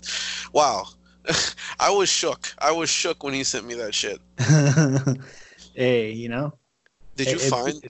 [0.54, 0.88] wow.
[1.80, 2.54] I was shook.
[2.60, 4.20] I was shook when he sent me that shit.
[5.76, 6.54] hey, you know.
[7.16, 7.90] Did you it- it- find?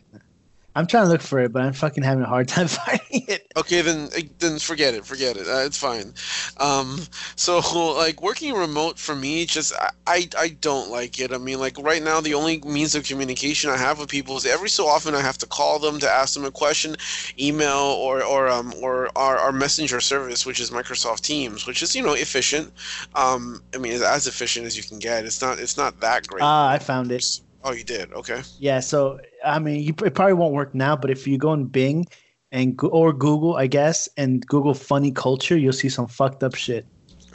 [0.78, 3.52] I'm trying to look for it, but I'm fucking having a hard time finding it.
[3.58, 5.06] Okay, then eh, then forget it.
[5.06, 5.48] Forget it.
[5.48, 6.13] Uh, it's fine.
[6.58, 7.00] Um,
[7.36, 7.60] so
[7.98, 11.34] like working remote for me, just I, I I don't like it.
[11.34, 14.46] I mean, like right now, the only means of communication I have with people is
[14.46, 16.96] every so often I have to call them to ask them a question,
[17.40, 21.96] email or or um or our, our messenger service, which is Microsoft Teams, which is
[21.96, 22.72] you know efficient.
[23.16, 25.26] Um, I mean, it's as efficient as you can get.
[25.26, 26.44] It's not it's not that great.
[26.44, 27.26] Ah, I found it.
[27.67, 28.12] Oh, you did.
[28.13, 28.41] Okay.
[28.60, 31.65] Yeah, so I mean, you, it probably won't work now, but if you go in
[31.65, 32.06] Bing
[32.51, 36.86] and or Google, I guess, and Google funny culture, you'll see some fucked up shit.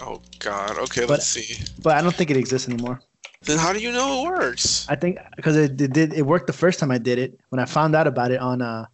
[0.00, 0.78] Oh God.
[0.78, 1.02] Okay.
[1.02, 1.62] But- let's see.
[1.82, 3.00] But I don't think it exists anymore.
[3.44, 4.86] Then how do you know it works?
[4.88, 7.58] I think because it, it did it worked the first time I did it when
[7.58, 8.86] I found out about it on uh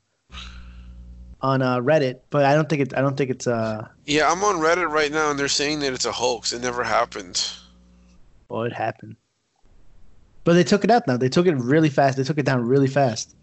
[1.43, 4.43] on uh Reddit, but I don't think it I don't think it's uh Yeah, I'm
[4.43, 6.53] on Reddit right now, and they're saying that it's a hoax.
[6.55, 7.47] It never happened.
[8.49, 9.17] well it happened.
[10.49, 11.19] But they took it out now.
[11.19, 12.17] They took it really fast.
[12.17, 13.37] They took it down really fast.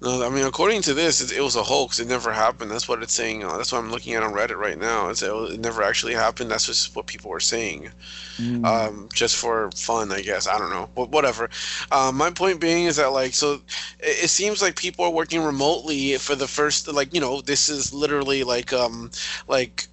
[0.00, 1.98] No, I mean, according to this, it, it was a hoax.
[1.98, 2.70] It never happened.
[2.70, 3.42] That's what it's saying.
[3.42, 5.08] Uh, that's what I'm looking at on Reddit right now.
[5.08, 6.48] It's, it never actually happened.
[6.48, 7.90] That's just what people were saying,
[8.38, 8.64] Mm.
[8.64, 10.46] um, just for fun, I guess.
[10.46, 11.50] I don't know, but whatever.
[11.90, 13.54] Um, my point being is that like, so
[13.98, 17.68] it, it seems like people are working remotely for the first, like, you know, this
[17.68, 19.10] is literally like, um,
[19.48, 19.88] like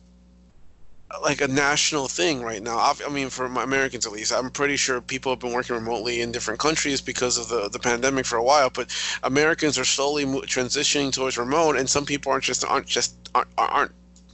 [1.21, 2.77] like a national thing right now.
[2.77, 6.31] I mean, for Americans at least, I'm pretty sure people have been working remotely in
[6.31, 8.69] different countries because of the, the pandemic for a while.
[8.69, 8.93] But
[9.23, 13.91] Americans are slowly transitioning towards remote, and some people aren't just aren't just aren't, aren't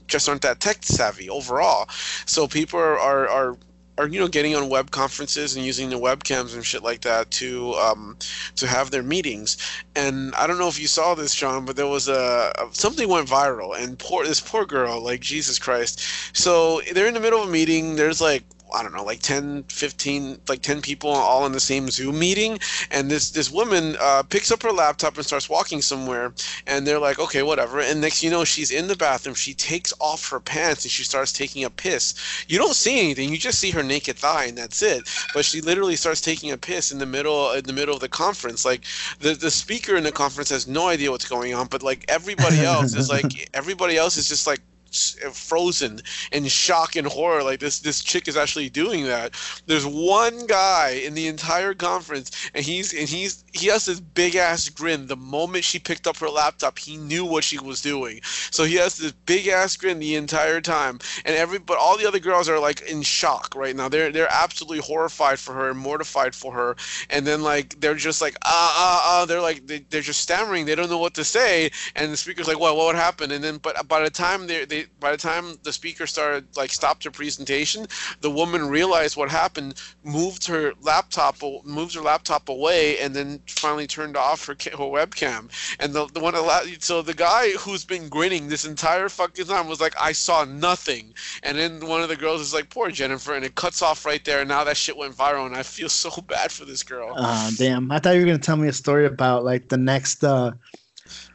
[0.08, 1.88] just aren't that tech savvy overall.
[2.26, 3.56] So people are are, are
[3.98, 7.30] are you know getting on web conferences and using the webcams and shit like that
[7.32, 8.16] to um,
[8.56, 9.56] to have their meetings.
[9.94, 13.28] And I don't know if you saw this, John, but there was a something went
[13.28, 16.02] viral, and poor this poor girl, like Jesus Christ.
[16.36, 17.96] So they're in the middle of a meeting.
[17.96, 21.90] There's like I don't know, like 10, 15, like 10 people all in the same
[21.90, 22.58] Zoom meeting.
[22.90, 26.32] And this, this woman uh, picks up her laptop and starts walking somewhere.
[26.66, 27.80] And they're like, okay, whatever.
[27.80, 29.34] And next you know, she's in the bathroom.
[29.34, 32.14] She takes off her pants and she starts taking a piss.
[32.48, 33.30] You don't see anything.
[33.30, 35.08] You just see her naked thigh and that's it.
[35.34, 38.08] But she literally starts taking a piss in the middle, in the middle of the
[38.08, 38.64] conference.
[38.64, 38.84] Like
[39.20, 41.66] the, the speaker in the conference has no idea what's going on.
[41.68, 44.60] But like everybody else is like, everybody else is just like,
[44.94, 46.00] frozen
[46.32, 49.34] in shock and horror like this this chick is actually doing that.
[49.66, 54.36] There's one guy in the entire conference and he's and he's he has this big
[54.36, 58.20] ass grin the moment she picked up her laptop he knew what she was doing.
[58.50, 62.06] So he has this big ass grin the entire time and every but all the
[62.06, 63.88] other girls are like in shock right now.
[63.88, 66.76] They're they're absolutely horrified for her and mortified for her
[67.10, 70.66] and then like they're just like ah ah ah they're like they, they're just stammering.
[70.66, 73.42] They don't know what to say and the speaker's like well what would happen and
[73.42, 77.04] then but by the time they they by the time the speaker started like stopped
[77.04, 77.86] her presentation
[78.20, 83.86] the woman realized what happened moved her laptop moved her laptop away and then finally
[83.86, 85.50] turned off her, her webcam.
[85.80, 89.68] And the, the one allow- so the guy who's been grinning this entire fucking time
[89.68, 91.14] was like i saw nothing.
[91.42, 94.24] And then one of the girls is like poor jennifer and it cuts off right
[94.24, 97.12] there and now that shit went viral and i feel so bad for this girl.
[97.16, 97.90] Uh, damn.
[97.90, 100.52] I thought you were gonna tell me a story about like the next uh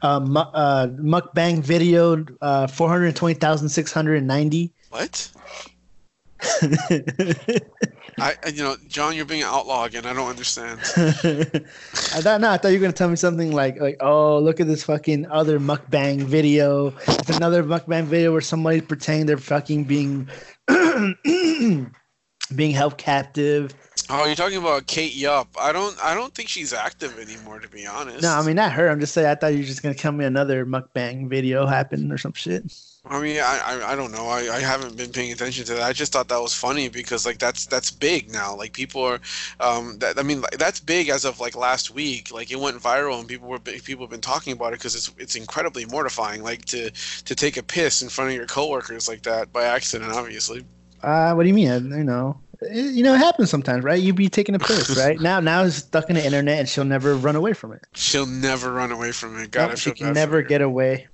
[0.01, 4.71] uh, mu- uh mukbang video uh 420,690.
[4.89, 5.31] what
[8.17, 10.79] I, I you know john you're being an outlaw again i don't understand
[12.11, 14.59] I thought no, I thought you were gonna tell me something like like oh look
[14.59, 16.87] at this fucking other mukbang video.
[17.07, 20.27] It's another mukbang video where somebody's pretending they're fucking being
[22.55, 23.73] being held captive
[24.11, 25.47] Oh, you're talking about Kate Yup.
[25.59, 28.23] I don't I don't think she's active anymore to be honest.
[28.23, 28.89] No, I mean not her.
[28.89, 29.27] I'm just saying.
[29.27, 32.63] I thought you were just gonna tell me another mukbang video happened or some shit.
[33.05, 34.27] I mean, I, I, I don't know.
[34.27, 35.83] I, I haven't been paying attention to that.
[35.83, 38.55] I just thought that was funny because like that's that's big now.
[38.55, 39.19] Like people are,
[39.59, 42.31] um, that I mean like, that's big as of like last week.
[42.31, 45.11] Like it went viral and people were people have been talking about it because it's
[45.17, 46.43] it's incredibly mortifying.
[46.43, 50.11] Like to to take a piss in front of your coworkers like that by accident,
[50.11, 50.65] obviously.
[51.01, 51.91] Uh, what do you mean?
[51.91, 54.01] You know, it, you know, it happens sometimes, right?
[54.01, 55.19] You'd be taking a piss, right?
[55.19, 57.81] now, now it's stuck in the internet, and she'll never run away from it.
[57.93, 59.51] She'll never run away from it.
[59.51, 61.07] God, Nope, I she can never get away.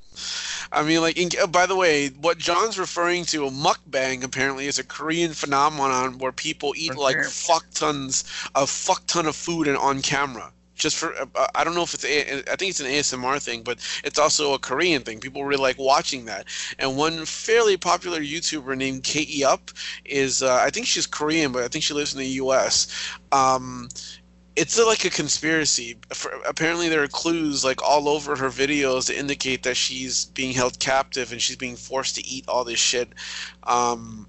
[0.71, 4.67] I mean, like, in, uh, by the way, what John's referring to, a mukbang, apparently
[4.67, 8.23] is a Korean phenomenon where people eat like fuck tons,
[8.55, 10.51] a fuck ton of food and on camera.
[10.75, 13.63] Just for, uh, I don't know if it's, a, I think it's an ASMR thing,
[13.63, 15.19] but it's also a Korean thing.
[15.19, 16.47] People really like watching that.
[16.79, 19.71] And one fairly popular YouTuber named Kate Yup
[20.03, 22.88] is, uh, I think she's Korean, but I think she lives in the U.S.
[23.31, 23.89] Um,
[24.55, 25.97] it's like a conspiracy.
[26.13, 30.53] For, apparently, there are clues like all over her videos to indicate that she's being
[30.53, 33.09] held captive and she's being forced to eat all this shit.
[33.63, 34.27] Um,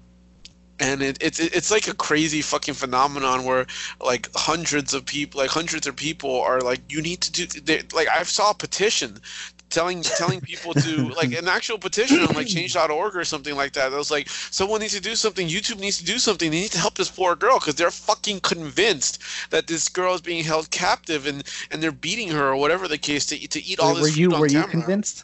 [0.79, 3.65] and it, it's it's like a crazy fucking phenomenon where
[3.99, 7.45] like hundreds of people, like hundreds of people, are like, you need to do.
[7.61, 9.19] they- Like I saw a petition
[9.69, 13.89] telling telling people to like an actual petition on like change.org or something like that.
[13.89, 15.47] That was like someone needs to do something.
[15.47, 16.51] YouTube needs to do something.
[16.51, 20.21] They need to help this poor girl because they're fucking convinced that this girl is
[20.21, 23.79] being held captive and and they're beating her or whatever the case to to eat
[23.79, 24.17] all were this.
[24.17, 25.23] you food on were you convinced?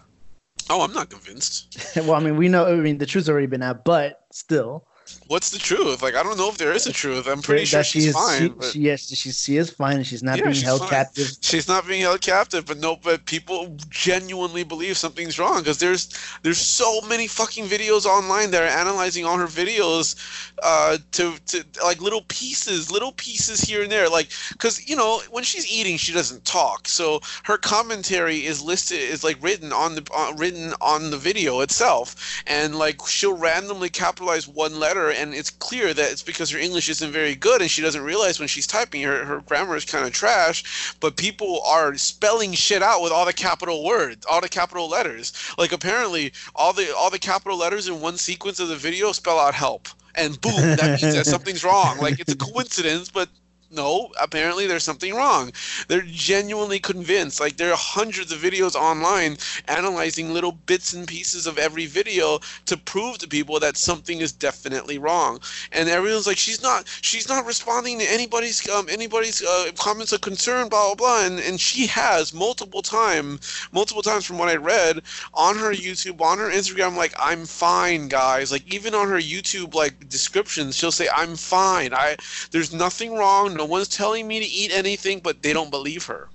[0.70, 1.78] Oh, I'm not convinced.
[1.98, 2.66] well, I mean, we know.
[2.66, 4.86] I mean, the truth's already been out, but still,
[5.28, 6.02] What's the truth?
[6.02, 7.28] Like I don't know if there is a truth.
[7.28, 8.14] I'm pretty that sure she she's is.
[8.16, 8.42] fine.
[8.42, 10.82] She, but- she, yes, she, she is fine, and she's not Yeah, being she's held
[10.82, 10.90] fine.
[10.90, 11.28] captive.
[11.42, 16.10] she's not being held captive but no but people genuinely believe something's wrong because there's
[16.44, 20.16] there's so many fucking videos online that are analyzing all her videos
[20.62, 25.22] uh to to like little pieces little pieces here and there like because you know
[25.32, 29.96] when she's eating she doesn't talk so her commentary is listed is like written on
[29.96, 32.16] the uh, written on the video itself
[32.48, 36.90] and like she'll randomly capitalize one letter and it's clear that it's because her english
[36.90, 40.06] isn't very good and she doesn't realize when she's typing her, her grammar is kind
[40.06, 44.50] of trash but people are spelling shit out with all the capital words all the
[44.50, 45.34] capital letters.
[45.58, 49.40] Like apparently all the all the capital letters in one sequence of the video spell
[49.40, 51.98] out help and boom that means that something's wrong.
[52.00, 53.30] Like it's a coincidence but
[53.74, 55.52] no, apparently there's something wrong.
[55.88, 57.40] They're genuinely convinced.
[57.40, 62.40] Like there are hundreds of videos online analyzing little bits and pieces of every video
[62.68, 65.40] to prove to people that something is definitely wrong.
[65.72, 70.22] And everyone's like, she's not, she's not responding to anybody's, um, anybody's uh, comments of
[70.22, 71.26] concern, blah blah blah.
[71.26, 73.40] And and she has multiple time,
[73.72, 75.02] multiple times from what I read
[75.34, 78.52] on her YouTube, on her Instagram, like I'm fine, guys.
[78.52, 81.94] Like even on her YouTube like descriptions, she'll say I'm fine.
[81.94, 82.16] I
[82.52, 83.54] there's nothing wrong.
[83.56, 86.30] No one's telling me to eat anything, but they don't believe her.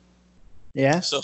[0.75, 1.01] Yeah.
[1.01, 1.23] So,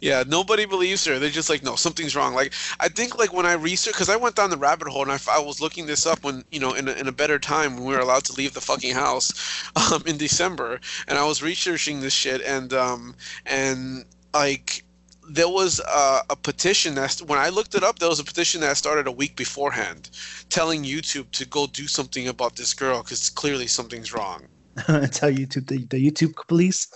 [0.00, 1.18] yeah, nobody believes her.
[1.18, 2.34] They're just like, no, something's wrong.
[2.34, 5.12] Like, I think like when I researched, because I went down the rabbit hole and
[5.12, 7.84] I was looking this up when you know in a, in a better time when
[7.84, 9.30] we were allowed to leave the fucking house,
[9.92, 13.14] um, in December, and I was researching this shit and um
[13.46, 14.82] and like
[15.30, 18.62] there was a, a petition that when I looked it up, there was a petition
[18.62, 20.10] that started a week beforehand,
[20.48, 24.48] telling YouTube to go do something about this girl because clearly something's wrong.
[24.86, 26.88] Tell YouTube the, the YouTube police.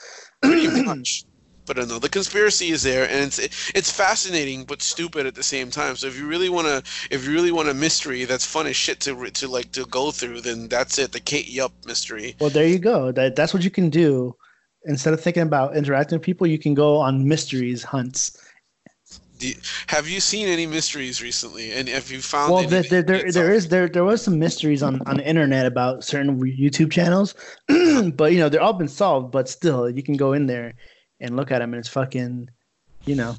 [0.43, 1.25] pretty much.
[1.65, 5.37] But uh, I know the conspiracy is there, and it's it's fascinating but stupid at
[5.37, 5.95] the same time.
[5.95, 8.75] So if you really want to, if you really want a mystery that's fun as
[8.75, 11.13] shit to to like to go through, then that's it.
[11.13, 12.35] The Kate Yup mystery.
[12.41, 13.13] Well, there you go.
[13.13, 14.35] That that's what you can do.
[14.85, 18.37] Instead of thinking about interacting with people, you can go on mysteries hunts.
[19.43, 19.53] Do,
[19.89, 21.73] have you seen any mysteries recently?
[21.73, 22.53] And have you found?
[22.53, 25.27] Well, any there, there, you there, can there there was some mysteries on on the
[25.27, 27.35] internet about certain YouTube channels,
[27.69, 29.33] but you know they're all been solved.
[29.33, 30.75] But still, you can go in there
[31.19, 32.51] and look at them, and it's fucking,
[33.05, 33.35] you know,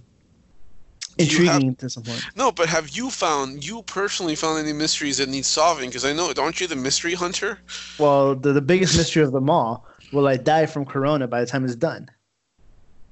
[1.18, 2.22] you have- intriguing to some point.
[2.36, 5.90] No, but have you found you personally found any mysteries that need solving?
[5.90, 7.60] Because I know, aren't you the mystery hunter?
[7.98, 11.48] Well, the the biggest mystery of them all: will I die from corona by the
[11.48, 12.10] time it's done?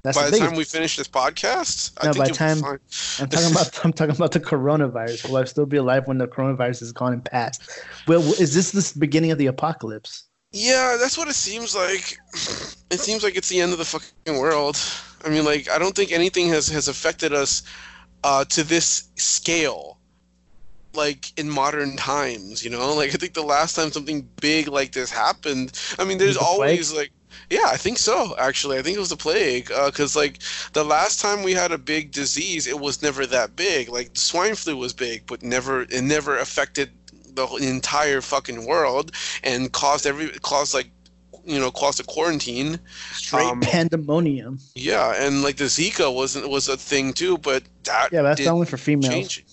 [0.04, 2.62] That's By the the time we finish this podcast, No, I by think you'll be
[2.62, 2.80] time-.
[3.20, 5.30] I'm talking about I'm talking about the coronavirus.
[5.30, 7.62] Will I still be alive when the coronavirus is gone and past?
[8.08, 10.24] Well, is this the beginning of the apocalypse?
[10.54, 12.18] Yeah, that's what it seems like.
[12.90, 14.78] It seems like it's the end of the fucking world.
[15.24, 17.64] I mean, like, I don't think anything has has affected us
[18.24, 20.00] uh, to this scale,
[20.94, 22.64] like in modern times.
[22.64, 25.80] You know, like I think the last time something big like this happened.
[26.00, 27.12] I mean, there's the always like.
[27.50, 28.36] Yeah, I think so.
[28.38, 29.68] Actually, I think it was the plague.
[29.86, 30.40] Because like
[30.74, 33.90] the last time we had a big disease, it was never that big.
[33.90, 36.92] Like swine flu was big, but never it never affected
[37.34, 39.12] the entire fucking world
[39.44, 40.90] and caused every caused like
[41.46, 42.80] you know caused a quarantine.
[43.14, 44.60] Straight Um, pandemonium.
[44.76, 48.66] Yeah, and like the Zika wasn't was a thing too, but that Yeah, that's only
[48.66, 49.14] for females.
[49.14, 49.46] change.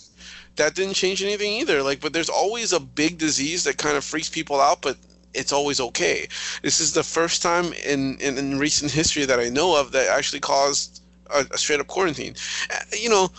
[0.57, 1.85] That didn't change anything either.
[1.85, 4.97] Like, but there's always a big disease that kind of freaks people out, but
[5.39, 6.29] it's always okay.
[6.63, 10.09] This is the first time in in, in recent history that I know of that
[10.09, 12.35] actually caused a, a straight up quarantine.
[12.71, 13.31] Uh, You know,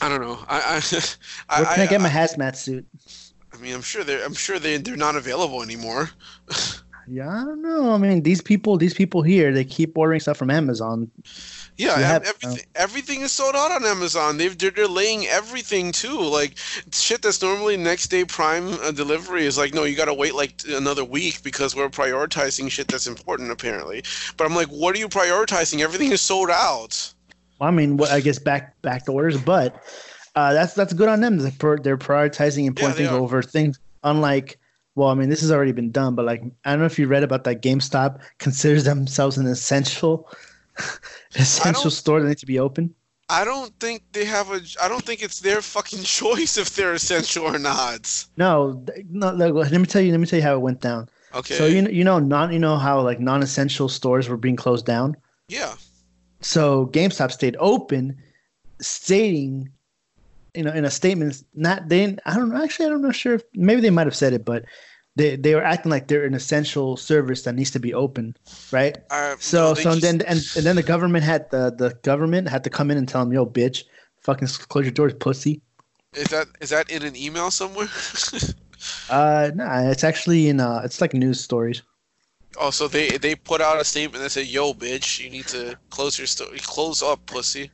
[0.00, 0.38] I don't know.
[0.48, 0.80] I I
[1.62, 2.86] Where can I, get my hazmat suit?
[3.52, 6.10] I mean, I'm sure they're I'm sure they they're not available anymore.
[7.08, 7.94] Yeah, I don't know.
[7.94, 11.08] I mean, these people, these people here, they keep ordering stuff from Amazon.
[11.76, 14.38] Yeah, have- everything, everything is sold out on Amazon.
[14.38, 16.20] They've they're delaying everything too.
[16.20, 16.56] Like
[16.92, 20.54] shit that's normally next day Prime uh, delivery is like, no, you gotta wait like
[20.68, 24.02] another week because we're prioritizing shit that's important apparently.
[24.36, 25.80] But I'm like, what are you prioritizing?
[25.80, 27.12] Everything is sold out.
[27.58, 29.82] Well, I mean, what I guess back back to orders, but
[30.34, 31.38] uh, that's that's good on them.
[31.38, 33.20] They're, prioritizing important they things are.
[33.20, 33.78] over things.
[34.04, 34.58] Unlike,
[34.94, 37.08] well, I mean, this has already been done, but like, I don't know if you
[37.08, 37.62] read about that.
[37.62, 40.30] GameStop considers themselves an essential
[41.34, 42.94] essential store that needs to be open.
[43.28, 44.60] I don't think they have a.
[44.80, 48.24] I don't think it's their fucking choice if they're essential or not.
[48.36, 49.30] No, no.
[49.32, 50.12] Let me tell you.
[50.12, 51.08] Let me tell you how it went down.
[51.34, 51.54] Okay.
[51.54, 54.86] So you know, you know, non, you know how like non-essential stores were being closed
[54.86, 55.16] down.
[55.48, 55.74] yeah.
[56.42, 58.16] So GameStop stayed open,
[58.80, 59.70] stating,
[60.54, 62.06] you know, in a statement, not they.
[62.06, 62.54] didn't- I don't.
[62.54, 63.10] Actually, I don't know.
[63.10, 64.64] Sure, if, maybe they might have said it, but
[65.16, 68.36] they they were acting like they're an essential service that needs to be open,
[68.70, 68.98] right?
[69.10, 72.48] Uh, So no, so and then and, and then the government had the the government
[72.48, 73.84] had to come in and tell them, yo, bitch,
[74.22, 75.62] fucking close your doors, pussy.
[76.14, 77.88] is that is that in an email somewhere?
[79.08, 81.82] Uh, nah, it's actually in uh, it's like news stories.
[82.58, 85.76] Oh, so they they put out a statement that said, "Yo, bitch, you need to
[85.90, 87.70] close your store, close up, pussy."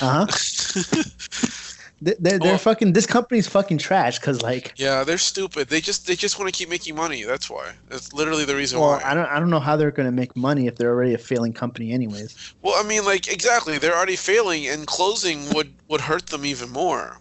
[0.00, 0.26] Uh huh.
[2.04, 2.58] They, they're, they're Oh.
[2.58, 2.92] fucking.
[2.92, 4.74] This company's fucking trash because like.
[4.76, 5.68] yeah, they're stupid.
[5.68, 7.22] They just they just want to keep making money.
[7.24, 7.72] That's why.
[7.88, 9.02] That's literally the reason Well, why.
[9.02, 9.26] I don't.
[9.28, 11.92] I don't know how they're going to make money if they're already a failing company,
[11.92, 12.54] anyways.
[12.62, 16.70] well, I mean, like exactly, they're already failing, and closing would would hurt them even
[16.70, 17.18] more.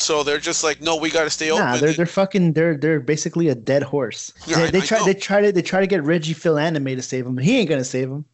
[0.00, 1.80] So they're just like, no, we got to stay Nah, open.
[1.80, 2.52] they're they're fucking.
[2.52, 4.32] They're they're basically a dead horse.
[4.46, 7.02] Yeah, they I- they try they try to they try to get Reggie Fils-Aimé to
[7.02, 7.38] save him.
[7.38, 8.24] He ain't gonna save him.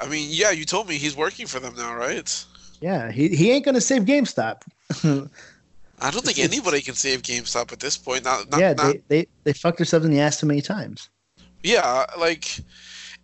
[0.00, 2.44] I mean, yeah, you told me he's working for them now, right?
[2.80, 4.62] Yeah, he he ain't gonna save GameStop.
[6.00, 8.24] I don't think anybody can save GameStop at this point.
[8.24, 11.08] Not, not, yeah, not they, they they fucked themselves in the ass too many times.
[11.62, 12.60] Yeah, like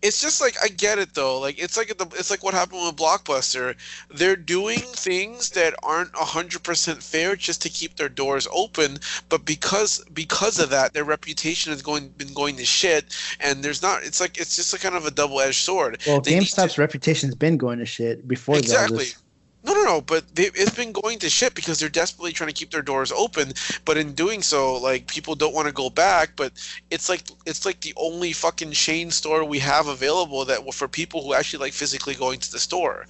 [0.02, 1.38] it's just like I get it though.
[1.38, 3.76] Like it's like the it's like what happened with Blockbuster.
[4.10, 8.98] They're doing things that aren't hundred percent fair just to keep their doors open,
[9.28, 13.16] but because because of that, their reputation has going been going to shit.
[13.38, 14.02] And there's not.
[14.02, 16.02] It's like it's just a kind of a double edged sword.
[16.06, 18.98] Well, They GameStop's reputation's been going to shit before Exactly.
[18.98, 19.22] this.
[19.64, 20.00] No, no, no.
[20.00, 23.12] But they, it's been going to shit because they're desperately trying to keep their doors
[23.12, 23.52] open.
[23.84, 26.34] But in doing so, like people don't want to go back.
[26.36, 26.52] But
[26.90, 31.22] it's like it's like the only fucking chain store we have available that for people
[31.22, 33.06] who actually like physically going to the store.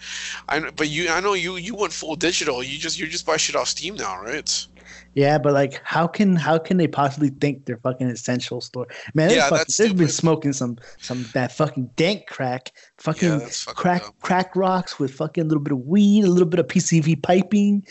[0.49, 2.63] I but you, I know you you went full digital.
[2.63, 4.67] You just you just buy shit off Steam now, right?
[5.15, 8.87] Yeah, but like, how can how can they possibly think they're fucking essential store?
[9.15, 13.39] Man, they've Yeah, fucking, they've been smoking some some that fucking dank crack, fucking Yeah,
[13.41, 14.13] fucking crack dumb.
[14.23, 17.87] crack rocks with fucking a little bit of weed, a little bit of PCV piping.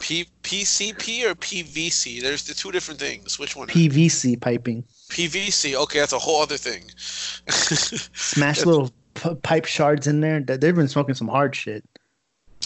[0.00, 2.20] P PCP or PVC?
[2.20, 3.38] There's the two different things.
[3.38, 3.68] Which one?
[3.68, 4.84] PVC piping.
[5.10, 5.74] PVC.
[5.76, 6.90] Okay, that's a whole other thing.
[7.48, 10.40] Smash little p- pipe shards in there.
[10.40, 11.84] They- They've been smoking some hard shit.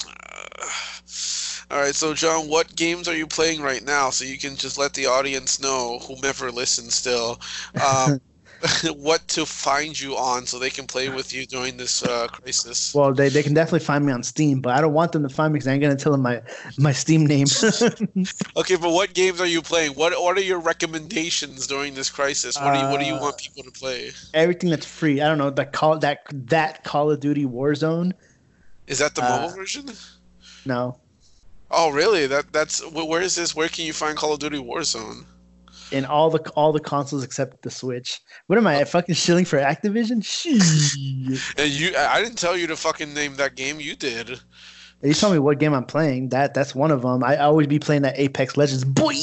[0.07, 0.28] Ah,
[1.71, 4.11] All right, so John, what games are you playing right now?
[4.11, 7.41] So you can just let the audience know, whomever listens still,
[7.85, 8.19] um,
[8.97, 12.95] what to find you on, so they can play with you during this uh, crisis.
[12.95, 15.29] Well, they, they can definitely find me on Steam, but I don't want them to
[15.29, 16.43] find me because I ain't gonna tell them my
[16.79, 17.47] my Steam name.
[18.57, 19.93] Okay, but what games are you playing?
[19.93, 22.61] What What are your recommendations during this crisis?
[22.61, 24.11] What do you What do you Uh, want people to play?
[24.35, 25.21] Everything that's free.
[25.21, 28.13] I don't know that call that that Call of Duty Warzone.
[28.87, 29.87] Is that the uh, mobile version?
[30.67, 30.99] No,
[31.71, 32.27] Oh, really?
[32.27, 33.55] That That's where is this?
[33.55, 35.25] Where can you find Call of Duty Warzone?
[35.91, 38.21] in all the all the consoles except the Switch.
[38.47, 38.85] What am I oh.
[38.85, 40.25] fucking shilling for Activision?
[41.59, 43.81] And you, I didn't tell you to fucking name that game.
[43.81, 44.41] You did.
[45.03, 46.31] You tell me what game I'm playing.
[46.31, 47.23] That that's one of them.
[47.23, 49.15] I, I always be playing that Apex Legends, boy.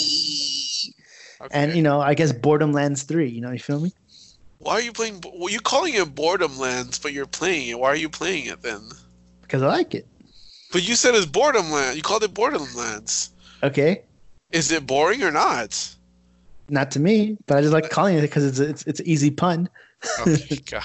[1.41, 1.49] Okay.
[1.51, 3.29] And you know, I guess Boredom Lands three.
[3.29, 3.91] You know, you feel me?
[4.59, 5.21] Why are you playing?
[5.33, 7.79] Well, you calling it Boredom Lands, but you're playing it.
[7.79, 8.81] Why are you playing it then?
[9.41, 10.07] Because I like it.
[10.75, 11.95] But you said it's Boredom Land.
[11.95, 13.29] You called it Boredom Lands.
[13.63, 14.03] Okay,
[14.51, 15.95] Is it boring or not?
[16.67, 19.31] not to me, but I just like calling it because it's it's it's an easy
[19.31, 19.69] pun.
[20.19, 20.83] Oh okay, God.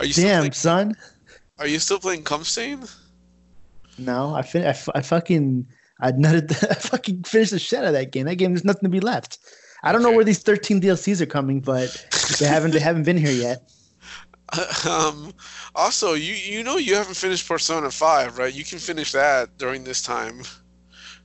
[0.00, 0.96] Are you still Damn, playing, son.
[1.58, 2.90] Are you still playing Cumstain?
[3.98, 5.66] No, I fin- I, f- I fucking
[6.00, 8.24] I nutted the, I fucking finished the shit out of that game.
[8.24, 9.40] That game there's nothing to be left.
[9.82, 11.90] I don't know where these 13 DLCs are coming, but
[12.38, 13.70] they haven't they haven't been here yet.
[14.88, 15.32] Um,
[15.74, 18.52] also, you you know you haven't finished Persona Five, right?
[18.52, 20.42] You can finish that during this time.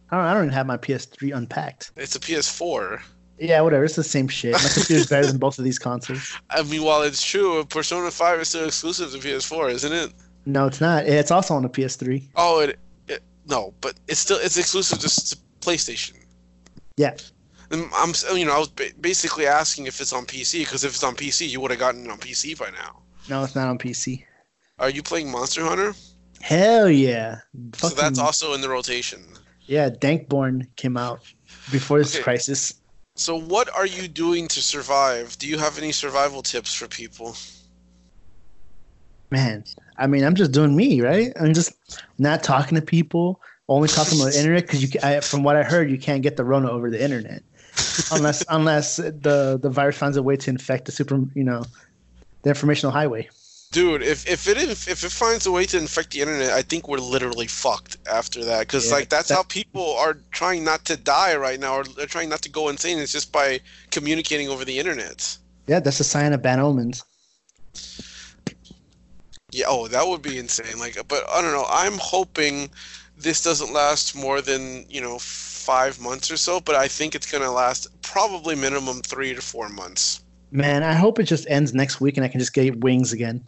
[0.09, 1.91] I don't, I don't even have my PS3 unpacked.
[1.97, 3.01] It's a PS4.
[3.39, 3.83] Yeah, whatever.
[3.83, 4.53] It's the same shit.
[4.53, 6.39] My computer's better than both of these consoles.
[6.49, 10.13] I mean, while it's true, Persona Five is still exclusive to PS4, isn't it?
[10.45, 11.05] No, it's not.
[11.05, 12.23] It's also on the PS3.
[12.35, 16.13] Oh, it, it no, but it's still it's exclusive to, to PlayStation.
[16.95, 17.15] Yeah.
[17.69, 21.03] And I'm you know I was basically asking if it's on PC because if it's
[21.03, 23.01] on PC, you would have gotten it on PC by now.
[23.29, 24.23] No, it's not on PC.
[24.79, 25.93] Are you playing Monster Hunter?
[26.41, 27.39] Hell yeah.
[27.75, 29.23] So that's also in the rotation.
[29.65, 31.21] Yeah, Dankborn came out
[31.71, 32.23] before this Okay.
[32.23, 32.73] crisis.
[33.15, 35.37] So what are you doing to survive?
[35.39, 37.35] Do you have any survival tips for people?
[39.31, 39.65] Man,
[39.97, 41.33] I mean, I'm just doing me, right?
[41.39, 41.73] I'm just
[42.17, 44.99] not talking to people, only talking on the internet because you.
[45.03, 47.43] I, from what I heard, you can't get the Rona over the internet,
[48.11, 51.63] unless unless the the virus finds a way to infect the super, you know,
[52.47, 53.29] the informational highway.
[53.71, 56.87] Dude, if if it if it finds a way to infect the internet, I think
[56.87, 58.61] we're literally fucked after that.
[58.61, 61.83] Because Yeah, like that's that- how people are trying not to die right now, or
[61.83, 62.97] they're trying not to go insane.
[62.97, 63.59] It's just by
[63.91, 65.37] communicating over the internet.
[65.67, 67.03] Yeah, that's a sign of bad omens.
[69.51, 69.65] Yeah.
[69.67, 70.79] Oh, that would be insane.
[70.79, 71.67] Like, but I don't know.
[71.69, 72.69] I'm hoping
[73.17, 76.61] this doesn't last more than you know five months or so.
[76.61, 80.21] But I think it's gonna last probably minimum three to four months.
[80.51, 83.43] Man, I hope it just ends next week and I can just get wings again.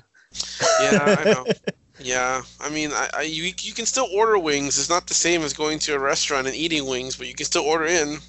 [0.81, 1.45] Yeah, I know.
[2.01, 4.79] Yeah, I mean, I, I you you can still order wings.
[4.79, 7.45] It's not the same as going to a restaurant and eating wings, but you can
[7.45, 8.19] still order in.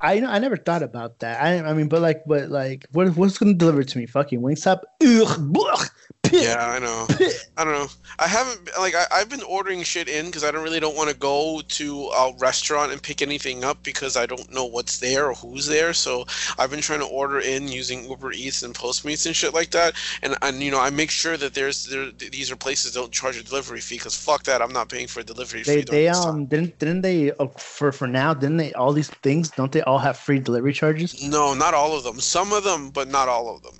[0.00, 1.42] I know I never thought about that.
[1.42, 4.06] I I mean, but like, but like, what what's gonna deliver to me?
[4.06, 4.82] Fucking Wingstop?
[5.02, 5.90] Ugh, blech,
[6.22, 7.06] pit, Yeah, I know.
[7.16, 7.34] pit.
[7.56, 7.86] I don't know.
[8.18, 11.10] I haven't like I, I've been ordering shit in because I don't really don't want
[11.10, 15.26] to go to a restaurant and pick anything up because I don't know what's there
[15.26, 15.92] or who's there.
[15.92, 16.26] So
[16.58, 19.94] I've been trying to order in using Uber Eats and Postmates and shit like that.
[20.22, 23.12] And and you know I make sure that there's there these are places that don't
[23.12, 25.90] charge a delivery fee because fuck that I'm not paying for a delivery They fee.
[25.90, 29.72] they um didn't didn't they uh, for for now didn't they all these things don't
[29.72, 31.22] they all have free delivery charges?
[31.28, 32.20] No, not all of them.
[32.20, 33.74] Some of them, but not all of them.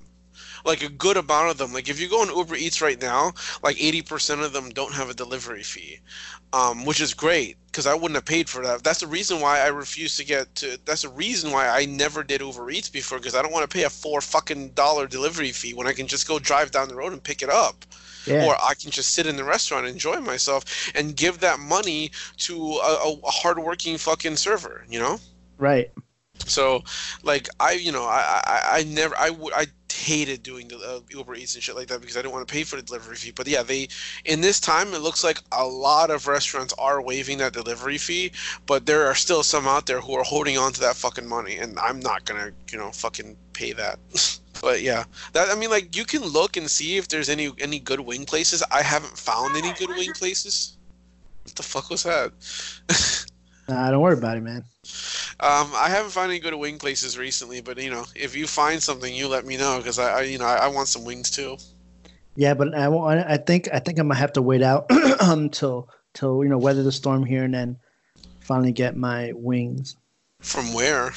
[0.65, 1.73] Like a good amount of them.
[1.73, 3.33] Like if you go on Uber Eats right now,
[3.63, 6.01] like 80% of them don't have a delivery fee,
[6.53, 8.83] um, which is great because I wouldn't have paid for that.
[8.83, 10.79] That's the reason why I refuse to get to.
[10.85, 13.75] That's the reason why I never did Uber Eats before because I don't want to
[13.75, 16.97] pay a four fucking dollar delivery fee when I can just go drive down the
[16.97, 17.85] road and pick it up
[18.27, 21.61] Yeah, or I can just sit in the restaurant and enjoy myself and give that
[21.61, 25.19] money to a, a, hardworking fucking server, you know?
[25.59, 25.91] right.
[26.47, 26.83] So,
[27.23, 29.67] like I, you know, I, I, I never, I would, I
[29.99, 32.53] hated doing the uh, Uber Eats and shit like that because I didn't want to
[32.53, 33.33] pay for the delivery fee.
[33.33, 33.89] But yeah, they,
[34.25, 38.33] in this time, it looks like a lot of restaurants are waiving that delivery fee,
[38.67, 41.57] but there are still some out there who are holding on to that fucking money,
[41.59, 43.99] and I'm not gonna, you know, fucking pay that.
[44.63, 47.79] but yeah, that I mean, like you can look and see if there's any any
[47.79, 48.63] good wing places.
[48.71, 50.77] I haven't found any good wing places.
[51.45, 52.33] What the fuck was that?
[53.69, 54.65] Nah, don't worry about it, man.
[55.41, 58.83] Um, I haven't found any good wing places recently, but you know, if you find
[58.83, 61.31] something, you let me know because I, I, you know, I, I want some wings
[61.31, 61.57] too.
[62.37, 62.87] Yeah, but I
[63.35, 64.87] I think I think I might have to wait out
[65.21, 67.77] until till you know weather the storm here and then
[68.41, 69.97] finally get my wings
[70.41, 71.13] From where?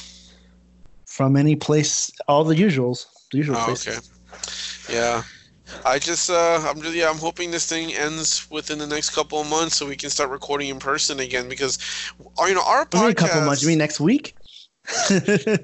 [1.06, 4.10] from any place, all the usuals, the usual Oh, places.
[4.88, 4.94] okay.
[4.94, 5.22] Yeah.
[5.84, 9.40] I just, uh, I'm just, yeah, I'm hoping this thing ends within the next couple
[9.40, 11.78] of months so we can start recording in person again because,
[12.40, 13.62] uh, you know, our Only a couple podcast, months.
[13.62, 14.34] You mean next week?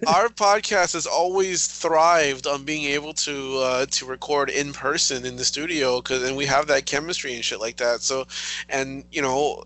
[0.06, 5.34] our podcast has always thrived on being able to uh, to record in person in
[5.34, 8.00] the studio because and we have that chemistry and shit like that.
[8.00, 8.26] So,
[8.68, 9.64] and you know,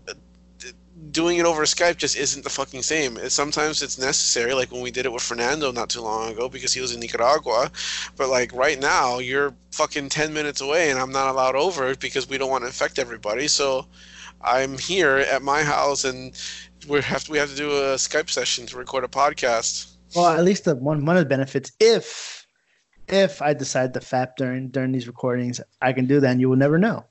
[1.13, 3.15] doing it over Skype just isn't the fucking same.
[3.17, 6.49] It, sometimes it's necessary, like when we did it with Fernando not too long ago
[6.49, 7.71] because he was in Nicaragua.
[8.17, 12.27] But like right now, you're fucking ten minutes away, and I'm not allowed over because
[12.27, 13.47] we don't want to infect everybody.
[13.47, 13.87] So.
[14.45, 16.37] I'm here at my house, and
[16.89, 19.95] we have to, we have to do a Skype session to record a podcast.
[20.15, 22.45] well, at least the one one of the benefits, if
[23.07, 26.49] if I decide to fap during during these recordings, I can do that, and you
[26.49, 27.05] will never know.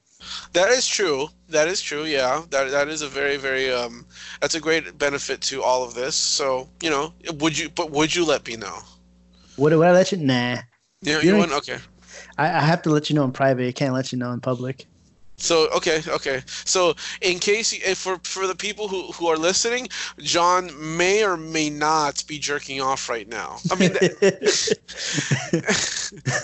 [0.52, 1.28] That is true.
[1.48, 2.04] That is true.
[2.04, 4.06] Yeah, that that is a very very um.
[4.40, 6.14] That's a great benefit to all of this.
[6.14, 7.68] So you know, would you?
[7.70, 8.78] But would you let me know?
[9.56, 10.18] Would, would I let you?
[10.18, 10.58] Nah.
[11.02, 11.78] You know, You you okay.
[12.38, 13.66] I, I have to let you know in private.
[13.66, 14.86] I can't let you know in public.
[15.42, 16.42] So okay, okay.
[16.46, 19.88] So in case if for for the people who who are listening,
[20.20, 23.58] John may or may not be jerking off right now.
[23.70, 23.92] I mean,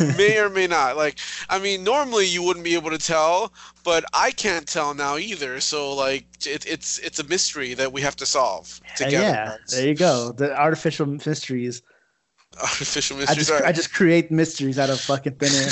[0.16, 0.96] may or may not.
[0.96, 1.18] Like,
[1.49, 3.53] I mean, normally you wouldn't be able to tell,
[3.84, 5.61] but I can't tell now either.
[5.61, 9.22] So like, it, it's it's a mystery that we have to solve Uh, together.
[9.22, 10.32] yeah, there you go.
[10.32, 11.82] The artificial mysteries
[12.61, 13.38] Artificial I mysteries.
[13.46, 13.68] just All right.
[13.68, 15.70] I just create mysteries out of fucking thin air.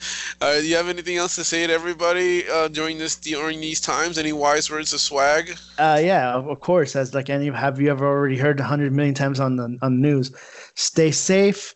[0.40, 3.80] Uh, do you have anything else to say to everybody uh, during this during these
[3.80, 4.18] times?
[4.18, 5.58] Any wise words of swag?
[5.78, 6.94] Uh, yeah, of course.
[6.94, 10.08] As like any, have you ever already heard hundred million times on the on the
[10.08, 10.32] news?
[10.76, 11.74] Stay safe.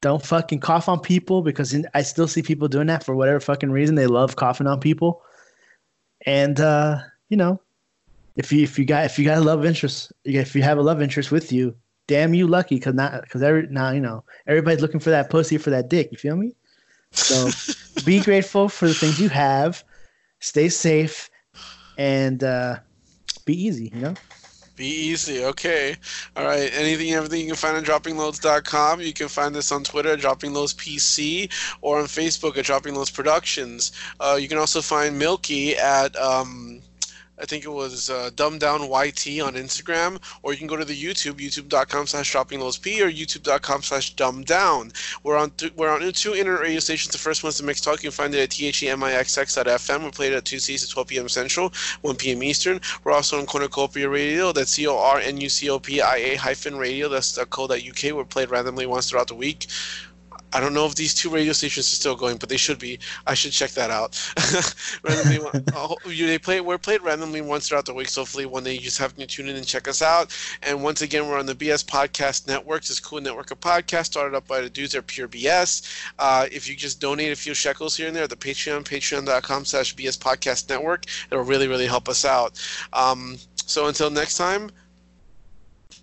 [0.00, 3.70] Don't fucking cough on people because I still see people doing that for whatever fucking
[3.70, 3.94] reason.
[3.94, 5.22] They love coughing on people,
[6.24, 7.60] and uh, you know,
[8.36, 10.82] if you if you got if you got a love interest, if you have a
[10.82, 11.74] love interest with you,
[12.06, 15.58] damn you lucky because not because every now you know everybody's looking for that pussy
[15.58, 16.10] for that dick.
[16.10, 16.54] You feel me?
[17.16, 17.50] So
[18.04, 19.82] be grateful for the things you have.
[20.40, 21.30] Stay safe,
[21.96, 22.76] and uh,
[23.44, 23.90] be easy.
[23.94, 24.14] You know.
[24.76, 25.96] Be easy, okay.
[26.36, 26.70] All right.
[26.74, 29.00] Anything, everything you can find on droppingloads.com.
[29.00, 31.50] You can find this on Twitter at droppingloadspc
[31.80, 33.92] or on Facebook at droppingloads productions.
[34.20, 36.82] Uh, you can also find Milky at, um,
[37.38, 40.84] I think it was uh, Dumb Down YT on Instagram, or you can go to
[40.84, 44.92] the YouTube, youtube.com slash droppingloadsp or youtube.com slash dumbed down.
[45.22, 47.12] We're on th- we're on two internet radio stations.
[47.12, 48.02] The first one's the Mix Talk.
[48.02, 50.04] You can find it at themixx.fm.
[50.04, 51.28] We play it at Tuesdays at 12 p.m.
[51.28, 51.72] Central,
[52.02, 52.42] 1 p.m.
[52.42, 52.80] Eastern.
[53.04, 54.52] We're also on Cornucopia Radio.
[54.52, 57.08] That's C O R N U C O P I A hyphen radio.
[57.08, 58.16] That's the UK.
[58.16, 59.66] We're played randomly once throughout the week.
[60.56, 62.98] I don't know if these two radio stations are still going, but they should be.
[63.26, 64.16] I should check that out.
[65.02, 66.62] randomly, uh, they play.
[66.62, 68.08] We're played randomly once throughout the week.
[68.08, 70.34] So hopefully one day you just have to tune in and check us out.
[70.62, 72.86] And once again, we're on the BS Podcast Network.
[72.86, 75.86] This cool network of podcasts started up by the dudes at Pure BS.
[76.18, 79.94] Uh, if you just donate a few shekels here and there, the Patreon, patreon.com slash
[79.94, 82.58] BS Podcast Network, it'll really, really help us out.
[82.94, 83.36] Um,
[83.66, 84.70] so until next time,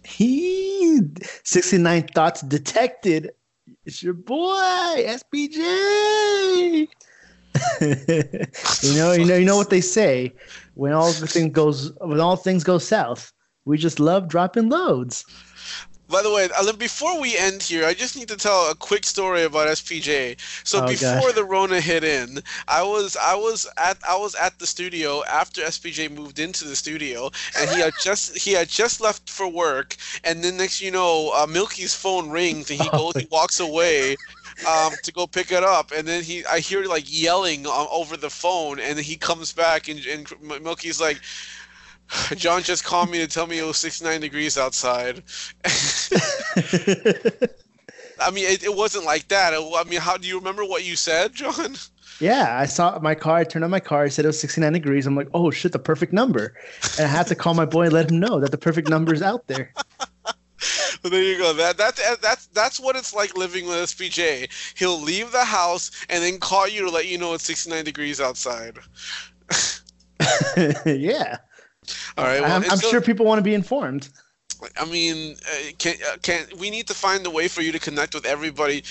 [0.05, 0.99] He
[1.43, 3.31] 69 thoughts detected.
[3.85, 6.87] It's your boy, SPJ.
[7.81, 10.33] you know, you know, you know what they say.
[10.75, 13.31] When all the thing goes when all things go south,
[13.65, 15.25] we just love dropping loads.
[16.13, 19.43] By the way, before we end here, I just need to tell a quick story
[19.43, 20.37] about SPJ.
[20.63, 21.33] So Oh, before gosh.
[21.33, 25.61] the Rona hit in, I was I was at I was at the studio after
[25.63, 29.97] SPJ moved into the studio, and he had just he had just left for work,
[30.23, 33.59] and then next you know, uh, Milky's phone rings, and he Oh, goes he walks
[33.59, 34.17] away.
[34.65, 38.15] Um, to go pick it up, and then he, I hear like yelling uh, over
[38.17, 40.27] the phone, and then he comes back, and, and
[40.63, 41.19] Milky's like,
[42.35, 45.23] John just called me to tell me it was 69 degrees outside.
[48.19, 49.53] I mean, it, it wasn't like that.
[49.53, 51.75] I mean, how do you remember what you said, John?
[52.19, 53.37] yeah, I saw my car.
[53.37, 54.05] I turned on my car.
[54.05, 55.05] It said it was 69 degrees.
[55.05, 56.53] I'm like, oh shit, the perfect number.
[56.97, 59.13] And I had to call my boy and let him know that the perfect number
[59.13, 59.73] is out there.
[61.03, 61.51] Well, there you go.
[61.51, 64.49] That that that's that's what it's like living with SPJ.
[64.77, 68.21] He'll leave the house and then call you to let you know it's 69 degrees
[68.21, 68.77] outside.
[70.85, 71.39] yeah,
[72.17, 72.41] All right.
[72.41, 74.09] Well, I'm, I'm so- sure people want to be informed.
[74.79, 77.79] I mean, uh, can uh, can we need to find a way for you to
[77.79, 78.83] connect with everybody?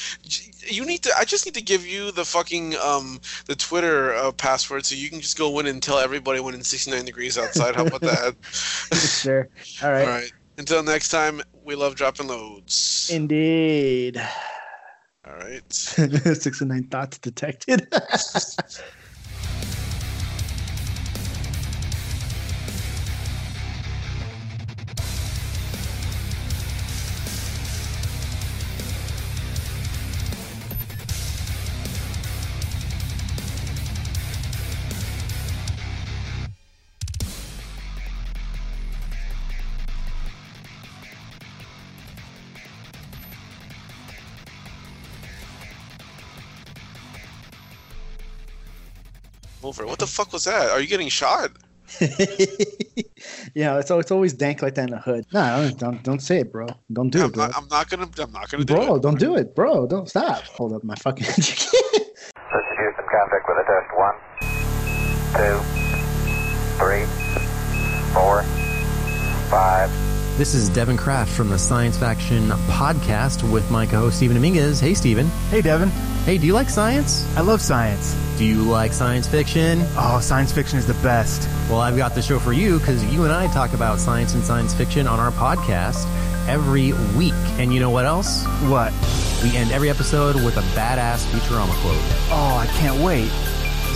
[0.66, 1.12] You need to.
[1.18, 5.08] I just need to give you the fucking um the Twitter uh, password so you
[5.08, 7.74] can just go in and tell everybody when it's 69 degrees outside.
[7.74, 8.34] How about that?
[8.94, 9.48] sure.
[9.82, 10.02] All right.
[10.02, 10.32] All right.
[10.58, 13.08] Until next time, we love dropping loads.
[13.10, 14.18] Indeed.
[15.26, 15.72] All right.
[15.72, 17.88] 69 thoughts detected.
[49.72, 49.86] Over.
[49.86, 50.68] What the fuck was that?
[50.70, 51.50] Are you getting shot?
[53.54, 55.24] yeah, it's, it's always dank like that in the hood.
[55.32, 56.66] No, don't, don't don't say it, bro.
[56.92, 57.46] Don't do I'm it, bro.
[57.46, 58.06] not, I'm not gonna.
[58.18, 59.02] I'm not gonna do Bro, it.
[59.02, 59.86] don't do it, bro.
[59.86, 60.42] Don't stop.
[60.58, 61.24] Hold up, my fucking.
[61.24, 61.70] This is
[62.76, 63.88] Houston, contact with a test.
[63.96, 64.14] One,
[65.40, 65.58] two,
[66.78, 67.06] three,
[68.12, 68.42] four,
[69.48, 69.90] five.
[70.38, 74.80] This is Devin Kraft from the Science Faction podcast with my co-host Stephen Dominguez.
[74.80, 75.26] Hey, Stephen.
[75.50, 75.90] Hey, Devin.
[76.24, 77.26] Hey, do you like science?
[77.36, 78.14] I love science.
[78.38, 79.80] Do you like science fiction?
[79.96, 81.46] Oh, science fiction is the best.
[81.68, 84.42] Well, I've got the show for you because you and I talk about science and
[84.42, 86.06] science fiction on our podcast
[86.48, 87.34] every week.
[87.58, 88.42] And you know what else?
[88.62, 88.92] What?
[89.42, 91.94] We end every episode with a badass Futurama quote.
[92.30, 93.28] Oh, I can't wait.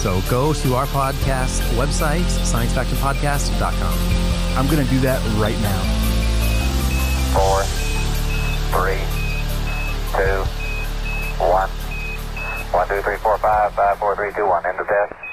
[0.01, 4.59] So go to our podcast website, sciencefactionpodcast.com.
[4.59, 5.95] I'm going to do that right now.
[7.37, 7.62] Four,
[8.72, 9.05] three,
[10.16, 10.41] two,
[11.45, 11.68] one.
[12.72, 14.64] One, two, three, four, five, five, four, three, two, one.
[14.64, 15.26] End of test.